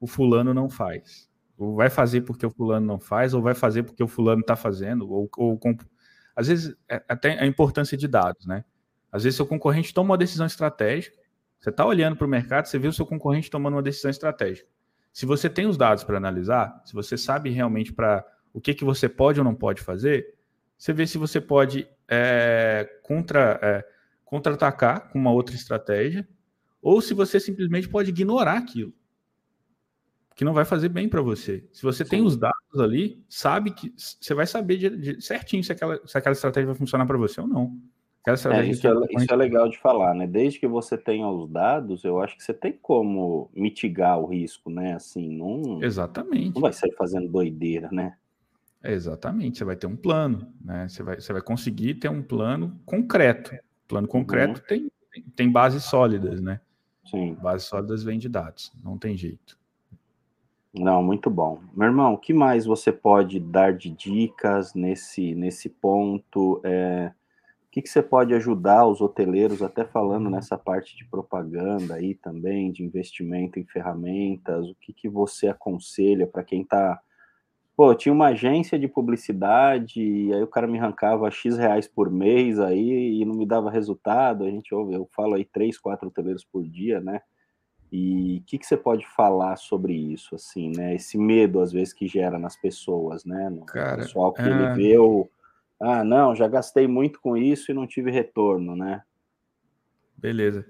[0.00, 1.30] o fulano não faz.
[1.56, 4.56] Ou vai fazer porque o fulano não faz, ou vai fazer porque o fulano está
[4.56, 5.58] fazendo, ou, ou
[6.34, 8.64] às vezes é, até a importância de dados, né?
[9.10, 11.16] Às vezes seu concorrente toma uma decisão estratégica,
[11.60, 14.68] você está olhando para o mercado, você vê o seu concorrente tomando uma decisão estratégica.
[15.12, 18.84] Se você tem os dados para analisar, se você sabe realmente para o que, que
[18.84, 20.32] você pode ou não pode fazer,
[20.78, 23.84] você vê se você pode é, contra, é,
[24.24, 26.26] contra-atacar com uma outra estratégia,
[26.80, 28.94] ou se você simplesmente pode ignorar aquilo,
[30.36, 31.64] que não vai fazer bem para você.
[31.72, 32.10] Se você Sim.
[32.10, 36.16] tem os dados ali, sabe que você vai saber de, de, certinho se aquela, se
[36.16, 37.76] aquela estratégia vai funcionar para você ou não.
[38.26, 38.48] É, isso,
[38.88, 40.26] é, isso é legal de falar, né?
[40.26, 44.70] Desde que você tenha os dados, eu acho que você tem como mitigar o risco,
[44.70, 44.94] né?
[44.94, 45.82] Assim, não.
[45.82, 46.54] Exatamente.
[46.54, 48.16] Não vai sair fazendo doideira, né?
[48.92, 50.88] Exatamente, você vai ter um plano, né?
[50.88, 53.56] Você vai, você vai conseguir ter um plano concreto.
[53.88, 54.66] Plano concreto uhum.
[54.66, 54.92] tem,
[55.34, 56.60] tem bases sólidas, né?
[57.06, 57.34] Sim.
[57.34, 59.58] Bases sólidas vêm de dados, não tem jeito.
[60.74, 61.60] Não, muito bom.
[61.72, 66.60] Meu irmão, o que mais você pode dar de dicas nesse, nesse ponto?
[66.64, 67.12] É,
[67.68, 72.14] o que, que você pode ajudar os hoteleiros, até falando nessa parte de propaganda aí
[72.16, 74.68] também, de investimento em ferramentas?
[74.68, 77.00] O que, que você aconselha para quem está
[77.76, 82.08] Pô, tinha uma agência de publicidade, e aí o cara me arrancava X reais por
[82.08, 84.44] mês aí e não me dava resultado.
[84.44, 87.20] A gente ouve, eu falo aí três, quatro hoteleiros por dia, né?
[87.90, 90.94] E o que, que, você pode falar sobre isso, assim, né?
[90.94, 93.50] Esse medo, às vezes, que gera nas pessoas, né?
[93.50, 94.46] No Cara, pessoal que é...
[94.46, 95.28] ele vê o...
[95.80, 99.02] Ah, não, já gastei muito com isso e não tive retorno, né?
[100.16, 100.64] Beleza.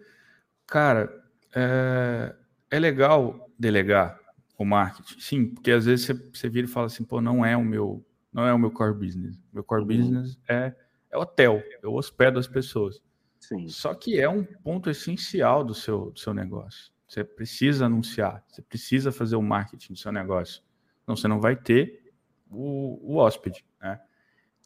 [0.66, 1.22] Cara,
[1.54, 2.34] é,
[2.70, 4.18] é legal delegar
[4.56, 7.56] o marketing, sim, porque às vezes você, você vira e fala assim, pô, não é
[7.56, 9.38] o meu, não é o meu core business.
[9.52, 9.88] Meu core uhum.
[9.88, 10.74] business é,
[11.10, 13.02] é hotel, eu hospedo as pessoas.
[13.40, 13.68] Sim.
[13.68, 16.92] Só que é um ponto essencial do seu, do seu negócio.
[17.06, 20.62] Você precisa anunciar, você precisa fazer o marketing do seu negócio.
[21.06, 22.12] Não, você não vai ter
[22.50, 24.00] o, o hóspede, né?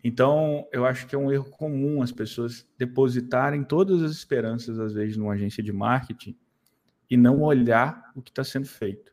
[0.02, 4.92] Então, eu acho que é um erro comum as pessoas depositarem todas as esperanças, às
[4.92, 6.38] vezes, numa agência de marketing
[7.10, 9.12] e não olhar o que está sendo feito.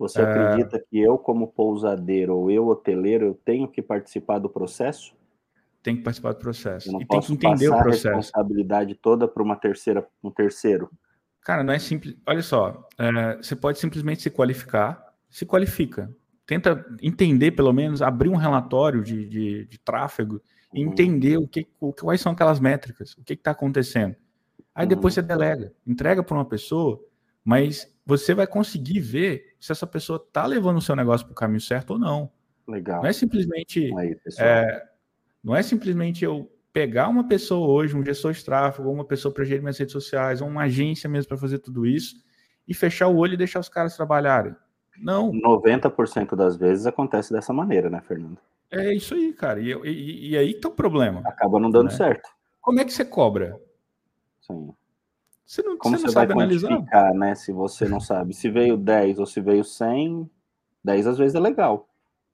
[0.00, 0.24] Você é...
[0.24, 5.14] acredita que eu, como pousadeiro ou eu, hoteleiro, eu tenho que participar do processo?
[5.82, 6.88] Tem que participar do processo.
[6.98, 8.08] E posso tem que entender o processo.
[8.08, 10.90] a responsabilidade toda para uma terceira, um terceiro.
[11.42, 12.16] Cara, não é simples.
[12.26, 16.10] Olha só, é, você pode simplesmente se qualificar, se qualifica.
[16.46, 20.40] Tenta entender, pelo menos, abrir um relatório de, de, de tráfego
[20.72, 20.92] e uhum.
[20.92, 24.16] entender o que, o, quais são aquelas métricas, o que está acontecendo.
[24.74, 25.22] Aí depois uhum.
[25.22, 26.98] você delega, entrega para uma pessoa,
[27.44, 31.36] mas você vai conseguir ver se essa pessoa está levando o seu negócio para o
[31.36, 32.30] caminho certo ou não.
[32.66, 33.02] Legal.
[33.02, 33.90] Não é simplesmente.
[33.96, 34.82] Aí, é,
[35.42, 39.32] não é simplesmente eu pegar uma pessoa hoje, um gestor de tráfego, ou uma pessoa
[39.32, 42.16] para gerir minhas redes sociais, ou uma agência mesmo para fazer tudo isso,
[42.66, 44.54] e fechar o olho e deixar os caras trabalharem.
[44.98, 45.32] Não.
[45.32, 48.38] 90% das vezes acontece dessa maneira, né, Fernando?
[48.70, 49.60] É isso aí, cara.
[49.60, 51.22] E, e, e aí tá o problema.
[51.24, 51.96] Acaba não dando né?
[51.96, 52.28] certo.
[52.60, 53.58] Como é que você cobra?
[54.40, 54.72] Sim.
[55.50, 57.12] Você não, Como você, vai analisar?
[57.12, 57.34] né?
[57.34, 58.32] Se você não sabe.
[58.32, 60.30] Se veio 10 ou se veio 100,
[60.84, 61.88] 10 às vezes é legal.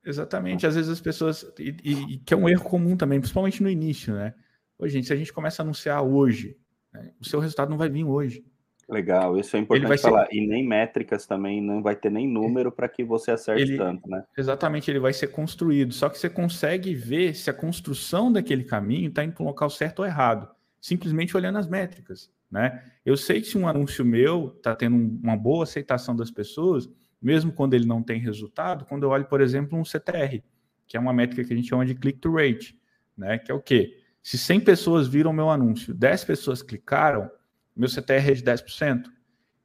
[0.04, 0.66] Exatamente.
[0.66, 1.50] Às vezes as pessoas.
[1.58, 4.34] E, e, que é um erro comum também, principalmente no início, né?
[4.78, 6.58] Hoje, gente, se a gente começa a anunciar hoje,
[6.92, 8.44] né, o seu resultado não vai vir hoje.
[8.86, 10.26] Legal, isso é importante falar.
[10.26, 10.36] Ser...
[10.36, 13.78] E nem métricas também, não vai ter nem número para que você acerte ele...
[13.78, 14.24] tanto, né?
[14.36, 15.94] Exatamente, ele vai ser construído.
[15.94, 19.70] Só que você consegue ver se a construção daquele caminho está indo para um local
[19.70, 22.30] certo ou errado, simplesmente olhando as métricas.
[22.50, 22.82] Né?
[23.04, 26.88] Eu sei que se um anúncio meu está tendo uma boa aceitação das pessoas,
[27.20, 30.42] mesmo quando ele não tem resultado, quando eu olho, por exemplo, um CTR,
[30.86, 32.78] que é uma métrica que a gente chama de click-to rate,
[33.16, 33.38] né?
[33.38, 33.98] Que é o quê?
[34.22, 37.30] Se 100 pessoas viram meu anúncio, 10 pessoas clicaram,
[37.74, 39.04] meu CTR é de 10%.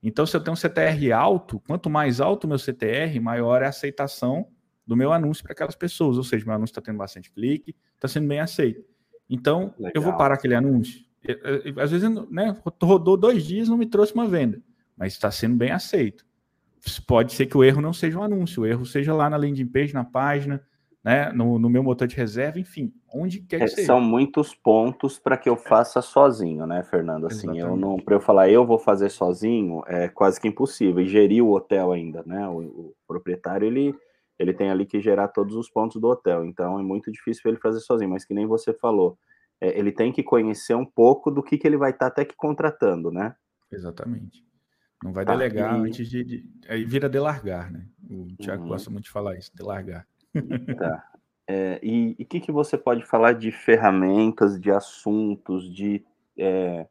[0.03, 3.65] Então, se eu tenho um CTR alto, quanto mais alto o meu CTR, maior é
[3.65, 4.47] a aceitação
[4.85, 6.17] do meu anúncio para aquelas pessoas.
[6.17, 8.83] Ou seja, meu anúncio está tendo bastante clique, está sendo bem aceito.
[9.29, 9.91] Então, Legal.
[9.95, 11.05] eu vou parar aquele anúncio.
[11.77, 14.61] Às vezes, né, rodou dois dias não me trouxe uma venda,
[14.97, 16.25] mas está sendo bem aceito
[17.05, 19.67] pode ser que o erro não seja um anúncio, o erro seja lá na landing
[19.67, 20.63] page, na página,
[21.03, 23.87] né, no, no meu motor de reserva, enfim, onde quer que é, seja.
[23.87, 27.27] São muitos pontos para que eu faça sozinho, né, Fernando?
[27.27, 27.65] Assim, Exatamente.
[27.65, 31.01] eu não, para eu falar eu vou fazer sozinho, é quase que impossível.
[31.01, 32.47] E gerir o hotel ainda, né?
[32.47, 33.95] O, o proprietário ele
[34.39, 37.59] ele tem ali que gerar todos os pontos do hotel, então é muito difícil ele
[37.59, 38.09] fazer sozinho.
[38.09, 39.30] Mas que nem você falou, é,
[39.61, 42.35] ele tem que conhecer um pouco do que, que ele vai estar tá até que
[42.35, 43.35] contratando, né?
[43.71, 44.43] Exatamente.
[45.03, 45.81] Não vai tá, delegar e...
[45.81, 47.85] antes de, de, Aí vira delargar, né?
[48.09, 48.69] O Tiago uhum.
[48.69, 50.07] gosta muito de falar isso, delargar.
[50.77, 51.07] Tá.
[51.47, 56.05] É, e o que, que você pode falar de ferramentas, de assuntos, de
[56.37, 56.87] é,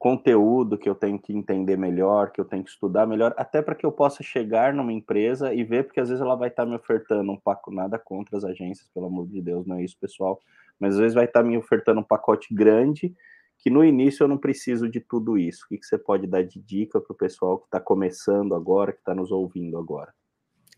[0.00, 3.74] conteúdo que eu tenho que entender melhor, que eu tenho que estudar melhor, até para
[3.74, 6.70] que eu possa chegar numa empresa e ver, porque às vezes ela vai estar tá
[6.70, 9.98] me ofertando um pacote, nada contra as agências, pelo amor de Deus, não é isso,
[10.00, 10.40] pessoal,
[10.80, 13.14] mas às vezes vai estar tá me ofertando um pacote grande
[13.58, 15.66] que no início eu não preciso de tudo isso.
[15.66, 18.94] O que, que você pode dar de dica para o pessoal que está começando agora,
[18.94, 20.14] que está nos ouvindo agora?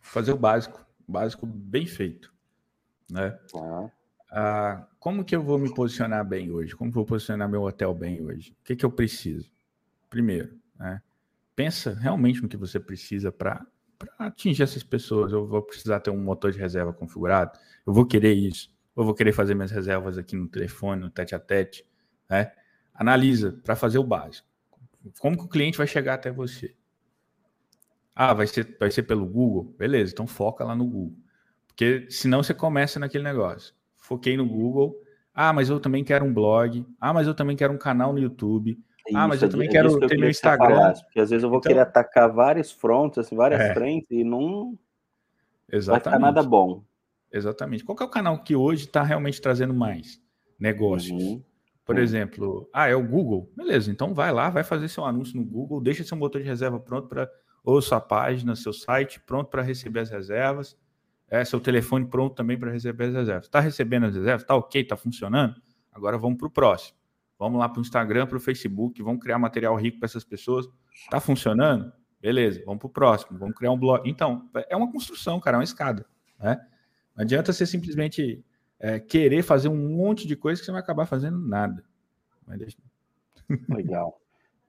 [0.01, 2.35] Fazer o básico, básico bem feito,
[3.09, 3.39] né?
[3.55, 3.89] Ah.
[4.35, 6.75] Ah, como que eu vou me posicionar bem hoje?
[6.75, 8.57] Como vou posicionar meu hotel bem hoje?
[8.63, 9.53] O que, que eu preciso?
[10.09, 11.03] Primeiro, né?
[11.55, 13.67] pensa realmente no que você precisa para
[14.19, 15.33] atingir essas pessoas.
[15.33, 17.59] Eu vou precisar ter um motor de reserva configurado.
[17.87, 18.73] Eu vou querer isso.
[18.97, 21.87] Eu vou querer fazer minhas reservas aqui no telefone, no tete a tete,
[22.29, 22.53] né?
[22.95, 24.49] Analisa para fazer o básico.
[25.19, 26.75] Como que o cliente vai chegar até você?
[28.15, 29.75] Ah, vai ser, vai ser pelo Google?
[29.79, 31.19] Beleza, então foca lá no Google.
[31.67, 33.75] Porque senão você começa naquele negócio.
[34.13, 34.95] Foquei no Google.
[35.35, 36.87] Ah, mas eu também quero um blog.
[37.01, 38.73] Ah, mas eu também quero um canal no YouTube.
[39.09, 40.69] Isso, ah, mas eu também é quero que ter meu Instagram.
[40.69, 44.11] Falasse, porque às vezes eu vou então, querer atacar vários fronts, assim, várias é, frentes
[44.11, 44.79] e não
[45.73, 45.87] exatamente.
[45.87, 46.85] vai ficar nada bom.
[47.33, 47.83] Exatamente.
[47.85, 50.21] Qual é o canal que hoje está realmente trazendo mais
[50.61, 51.19] negócios?
[51.19, 51.43] Uhum.
[51.87, 52.01] Por hum.
[52.01, 53.51] exemplo, ah, é o Google.
[53.57, 56.79] Beleza, então vai lá, vai fazer seu anúncio no Google, deixa seu motor de reserva
[56.79, 57.31] pronto para,
[57.65, 60.77] ou sua página, seu site pronto para receber as reservas,
[61.33, 63.47] é, seu telefone pronto também para receber as reservas.
[63.47, 64.43] Está recebendo as reservas?
[64.43, 64.83] Está ok?
[64.83, 65.57] Está funcionando?
[65.91, 66.99] Agora vamos para o próximo.
[67.39, 70.69] Vamos lá para o Instagram, para o Facebook, vamos criar material rico para essas pessoas.
[70.95, 71.91] Está funcionando?
[72.21, 74.07] Beleza, vamos para o próximo, vamos criar um blog.
[74.09, 76.05] Então, é uma construção, cara, é uma escada.
[76.39, 76.61] Né?
[77.17, 78.45] Não adianta você simplesmente
[78.79, 81.83] é, querer fazer um monte de coisa que você vai acabar fazendo nada.
[83.71, 84.21] Legal.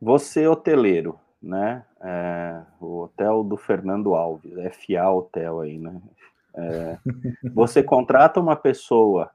[0.01, 1.85] Você, hoteleiro, né?
[2.01, 6.01] É, o hotel do Fernando Alves, FA Hotel aí, né?
[6.55, 6.99] É,
[7.53, 9.31] você contrata uma pessoa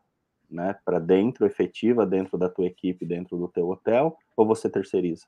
[0.51, 5.27] né, para dentro, efetiva, dentro da tua equipe, dentro do teu hotel, ou você terceiriza?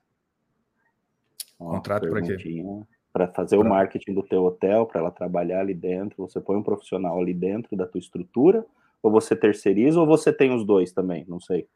[1.58, 2.64] Contrato para quê?
[3.12, 3.66] Para fazer pra...
[3.66, 7.34] o marketing do teu hotel, para ela trabalhar ali dentro, você põe um profissional ali
[7.34, 8.64] dentro da tua estrutura,
[9.02, 11.68] ou você terceiriza, ou você tem os dois também, não sei.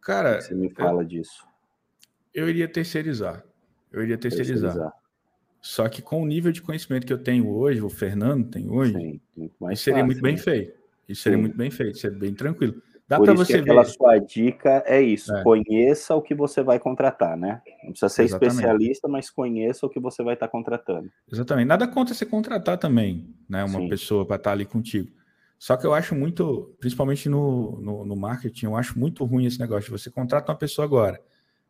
[0.00, 1.46] Cara, você me fala eu, disso.
[2.32, 3.44] Eu iria terceirizar.
[3.92, 4.72] Eu iria terceirizar.
[4.72, 5.03] terceirizar.
[5.64, 8.92] Só que com o nível de conhecimento que eu tenho hoje, o Fernando tem hoje,
[8.92, 9.20] Sim,
[9.72, 10.38] isso seria fácil, muito bem né?
[10.38, 10.78] feito.
[11.08, 11.40] Isso seria Sim.
[11.40, 12.82] muito bem feito, seria bem tranquilo.
[13.08, 13.78] Dá para você ver.
[13.78, 15.42] A sua dica é isso: é.
[15.42, 17.62] conheça o que você vai contratar, né?
[17.82, 18.56] Não precisa ser Exatamente.
[18.56, 21.10] especialista, mas conheça o que você vai estar contratando.
[21.32, 21.66] Exatamente.
[21.66, 23.64] Nada contra você contratar também, né?
[23.64, 23.88] Uma Sim.
[23.88, 25.10] pessoa para estar ali contigo.
[25.58, 29.58] Só que eu acho muito, principalmente no, no, no, marketing, eu acho muito ruim esse
[29.58, 29.90] negócio.
[29.90, 31.18] Você contrata uma pessoa agora,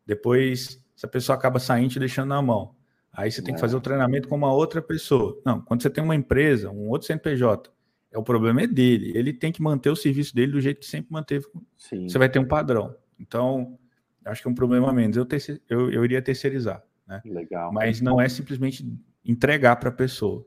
[0.05, 2.75] depois essa pessoa acaba saindo e deixando na mão.
[3.15, 5.39] Aí você tem que fazer o treinamento com uma outra pessoa.
[5.45, 7.71] Não, quando você tem uma empresa, um outro CNPJ,
[8.11, 9.11] é, o problema é dele.
[9.15, 11.45] Ele tem que manter o serviço dele do jeito que sempre manteve.
[11.77, 12.09] Sim.
[12.09, 12.93] Você vai ter um padrão.
[13.17, 13.79] Então,
[14.25, 15.15] acho que é um problema menos.
[15.15, 16.83] Eu, terceir, eu, eu iria terceirizar.
[17.07, 17.21] Né?
[17.25, 17.71] Legal.
[17.71, 18.85] Mas não é simplesmente
[19.23, 20.45] entregar para a pessoa.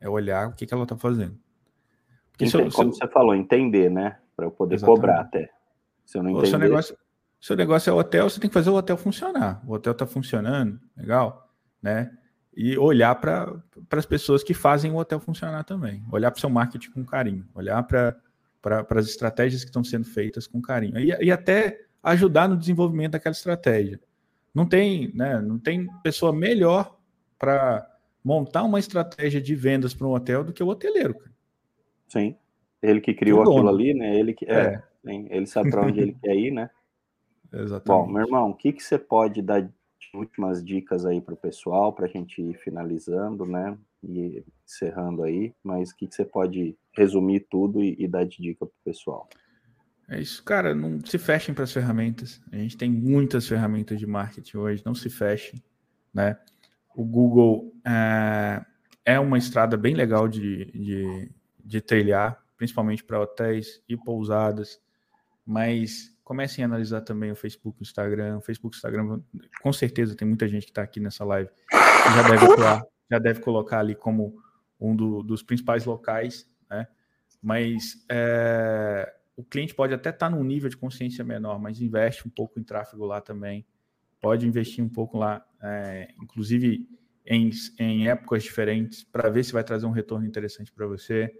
[0.00, 1.38] É olhar o que, que ela está fazendo.
[2.30, 4.18] Porque eu, como você falou, entender, né?
[4.34, 5.00] Para eu poder Exatamente.
[5.00, 5.50] cobrar até.
[6.04, 6.46] Se eu não entender...
[6.46, 6.96] O seu negócio,
[7.38, 9.62] seu negócio é hotel, você tem que fazer o hotel funcionar.
[9.66, 11.41] O hotel está funcionando, legal,
[11.82, 12.10] né?
[12.54, 16.04] e olhar para as pessoas que fazem o hotel funcionar também.
[16.12, 18.16] Olhar para o seu marketing com carinho, olhar para
[18.90, 20.98] as estratégias que estão sendo feitas com carinho.
[20.98, 23.98] E, e até ajudar no desenvolvimento daquela estratégia.
[24.54, 26.98] Não tem, né, não tem pessoa melhor
[27.38, 27.88] para
[28.22, 31.14] montar uma estratégia de vendas para um hotel do que o hoteleiro.
[31.14, 31.32] Cara.
[32.06, 32.36] Sim.
[32.82, 34.14] Ele que criou aquilo ali, né?
[34.14, 35.12] Ele que é, é.
[35.30, 36.68] ele sabe para onde ele quer ir, né?
[37.52, 37.86] Exatamente.
[37.86, 39.66] Bom, meu irmão, o que, que você pode dar
[40.14, 43.76] últimas dicas aí para o pessoal, para a gente ir finalizando, né?
[44.02, 48.42] E encerrando aí, mas o que, que você pode resumir tudo e, e dar de
[48.42, 49.28] dica para o pessoal?
[50.08, 50.74] É isso, cara.
[50.74, 52.40] Não se fechem para as ferramentas.
[52.50, 54.82] A gente tem muitas ferramentas de marketing hoje.
[54.84, 55.62] Não se fechem,
[56.12, 56.36] né?
[56.94, 58.64] O Google é,
[59.04, 61.30] é uma estrada bem legal de, de,
[61.64, 64.80] de trilhar, principalmente para hotéis e pousadas,
[65.46, 68.38] mas comecem a analisar também o Facebook, o Instagram.
[68.38, 69.20] O Facebook, o Instagram,
[69.62, 73.18] com certeza tem muita gente que está aqui nessa live que já deve, atuar, já
[73.18, 74.34] deve colocar ali como
[74.80, 76.86] um do, dos principais locais, né?
[77.40, 82.26] Mas é, o cliente pode até estar tá num nível de consciência menor, mas investe
[82.26, 83.66] um pouco em tráfego lá também.
[84.20, 86.88] Pode investir um pouco lá, é, inclusive
[87.26, 91.32] em, em épocas diferentes, para ver se vai trazer um retorno interessante para você.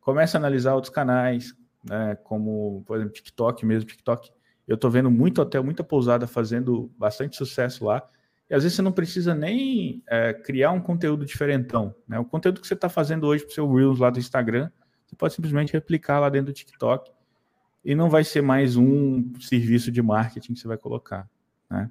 [0.00, 1.54] Comece a analisar outros canais,
[1.84, 2.16] né?
[2.22, 3.88] Como, por exemplo, TikTok mesmo.
[3.88, 4.30] TikTok,
[4.66, 8.08] eu tô vendo muito hotel, muita pousada fazendo bastante sucesso lá.
[8.48, 11.94] E às vezes você não precisa nem é, criar um conteúdo diferentão.
[12.06, 12.18] Né?
[12.18, 14.70] O conteúdo que você está fazendo hoje para o seu Reels lá do Instagram,
[15.06, 17.10] você pode simplesmente replicar lá dentro do TikTok.
[17.84, 21.28] E não vai ser mais um serviço de marketing que você vai colocar.
[21.68, 21.90] Né?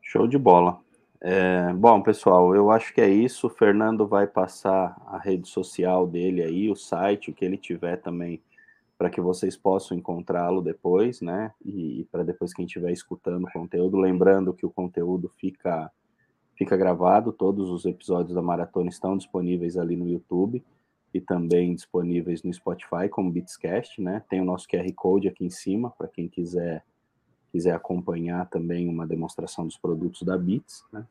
[0.00, 0.80] Show de bola.
[1.20, 3.48] É, bom, pessoal, eu acho que é isso.
[3.48, 7.96] O Fernando vai passar a rede social dele aí, o site, o que ele tiver
[7.96, 8.40] também,
[8.96, 11.52] para que vocês possam encontrá-lo depois, né?
[11.64, 15.90] E, e para depois quem estiver escutando o conteúdo, lembrando que o conteúdo fica
[16.56, 20.64] fica gravado, todos os episódios da maratona estão disponíveis ali no YouTube
[21.14, 24.24] e também disponíveis no Spotify como Beatscast, né?
[24.28, 26.84] Tem o nosso QR Code aqui em cima para quem quiser
[27.50, 31.04] quiser acompanhar também uma demonstração dos produtos da Bits, né?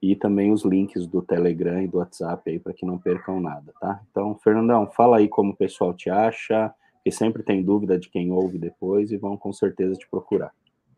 [0.00, 3.72] E também os links do Telegram e do WhatsApp aí para que não percam nada,
[3.80, 4.00] tá?
[4.10, 6.74] Então, Fernandão, fala aí como o pessoal te acha,
[7.04, 10.52] que sempre tem dúvida de quem ouve depois e vão com certeza te procurar.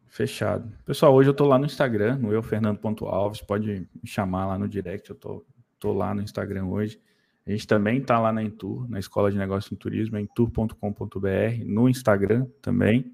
[0.09, 0.73] Fechado.
[0.87, 5.11] Pessoal, hoje eu tô lá no Instagram, no eufernando.alves, pode me chamar lá no direct,
[5.11, 5.45] eu tô,
[5.79, 7.01] tô lá no Instagram hoje.
[7.47, 11.89] A gente também tá lá na Entur, na Escola de Negócios em Turismo, entur.com.br, no
[11.89, 13.14] Instagram também?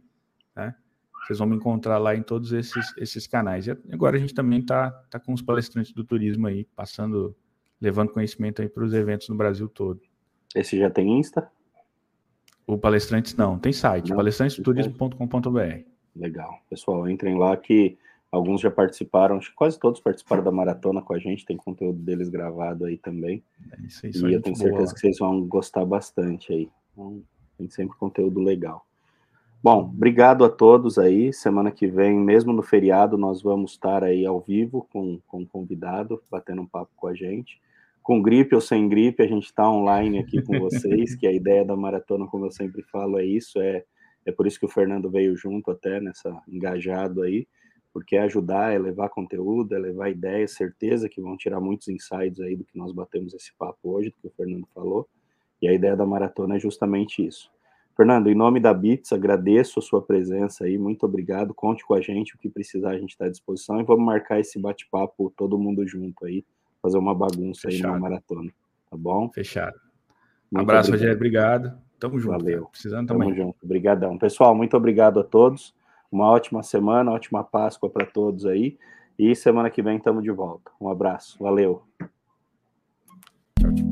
[1.31, 3.69] Vocês vão me encontrar lá em todos esses, esses canais.
[3.69, 7.37] E agora a gente também está tá com os palestrantes do turismo aí, passando,
[7.81, 10.01] levando conhecimento aí para os eventos no Brasil todo.
[10.57, 11.49] Esse já tem Insta?
[12.67, 15.85] O Palestrantes não, tem site, palestrantesturismo.com.br.
[16.17, 16.61] Legal.
[16.69, 17.97] Pessoal, entrem lá que
[18.33, 22.01] alguns já participaram, acho que quase todos participaram da maratona com a gente, tem conteúdo
[22.01, 23.45] deles gravado aí também.
[23.71, 24.95] É isso, isso e eu tenho certeza boa.
[24.95, 26.69] que vocês vão gostar bastante aí.
[26.93, 27.23] Então,
[27.57, 28.85] tem sempre conteúdo legal.
[29.63, 31.35] Bom, obrigado a todos aí.
[31.35, 35.45] Semana que vem, mesmo no feriado, nós vamos estar aí ao vivo com, com um
[35.45, 37.61] convidado, batendo um papo com a gente.
[38.03, 41.63] Com gripe ou sem gripe, a gente está online aqui com vocês, que a ideia
[41.63, 43.85] da maratona, como eu sempre falo, é isso, é,
[44.25, 47.47] é por isso que o Fernando veio junto até, nessa engajado aí,
[47.93, 52.41] porque é ajudar, é levar conteúdo, é levar ideias, certeza que vão tirar muitos insights
[52.41, 55.07] aí do que nós batemos esse papo hoje, do que o Fernando falou,
[55.61, 57.51] e a ideia da maratona é justamente isso
[58.01, 61.53] Fernando, em nome da Bits, agradeço a sua presença aí, muito obrigado.
[61.53, 64.41] Conte com a gente, o que precisar a gente está à disposição e vamos marcar
[64.41, 66.43] esse bate-papo todo mundo junto aí,
[66.81, 67.89] fazer uma bagunça Fechado.
[67.89, 68.51] aí na maratona,
[68.91, 69.29] tá bom?
[69.29, 69.79] Fechado.
[70.51, 70.93] Um abraço, obrigado.
[70.93, 71.79] Rogério, obrigado.
[71.99, 72.39] Tamo junto.
[72.39, 72.61] Valeu.
[72.61, 72.71] Cara.
[72.71, 73.37] Precisando Tamo também.
[73.37, 73.57] junto.
[73.63, 74.17] Obrigadão.
[74.17, 75.75] Pessoal, muito obrigado a todos.
[76.11, 78.79] Uma ótima semana, ótima Páscoa para todos aí.
[79.19, 80.71] E semana que vem estamos de volta.
[80.81, 81.37] Um abraço.
[81.39, 81.83] Valeu.
[83.59, 83.90] Tchau, tchau.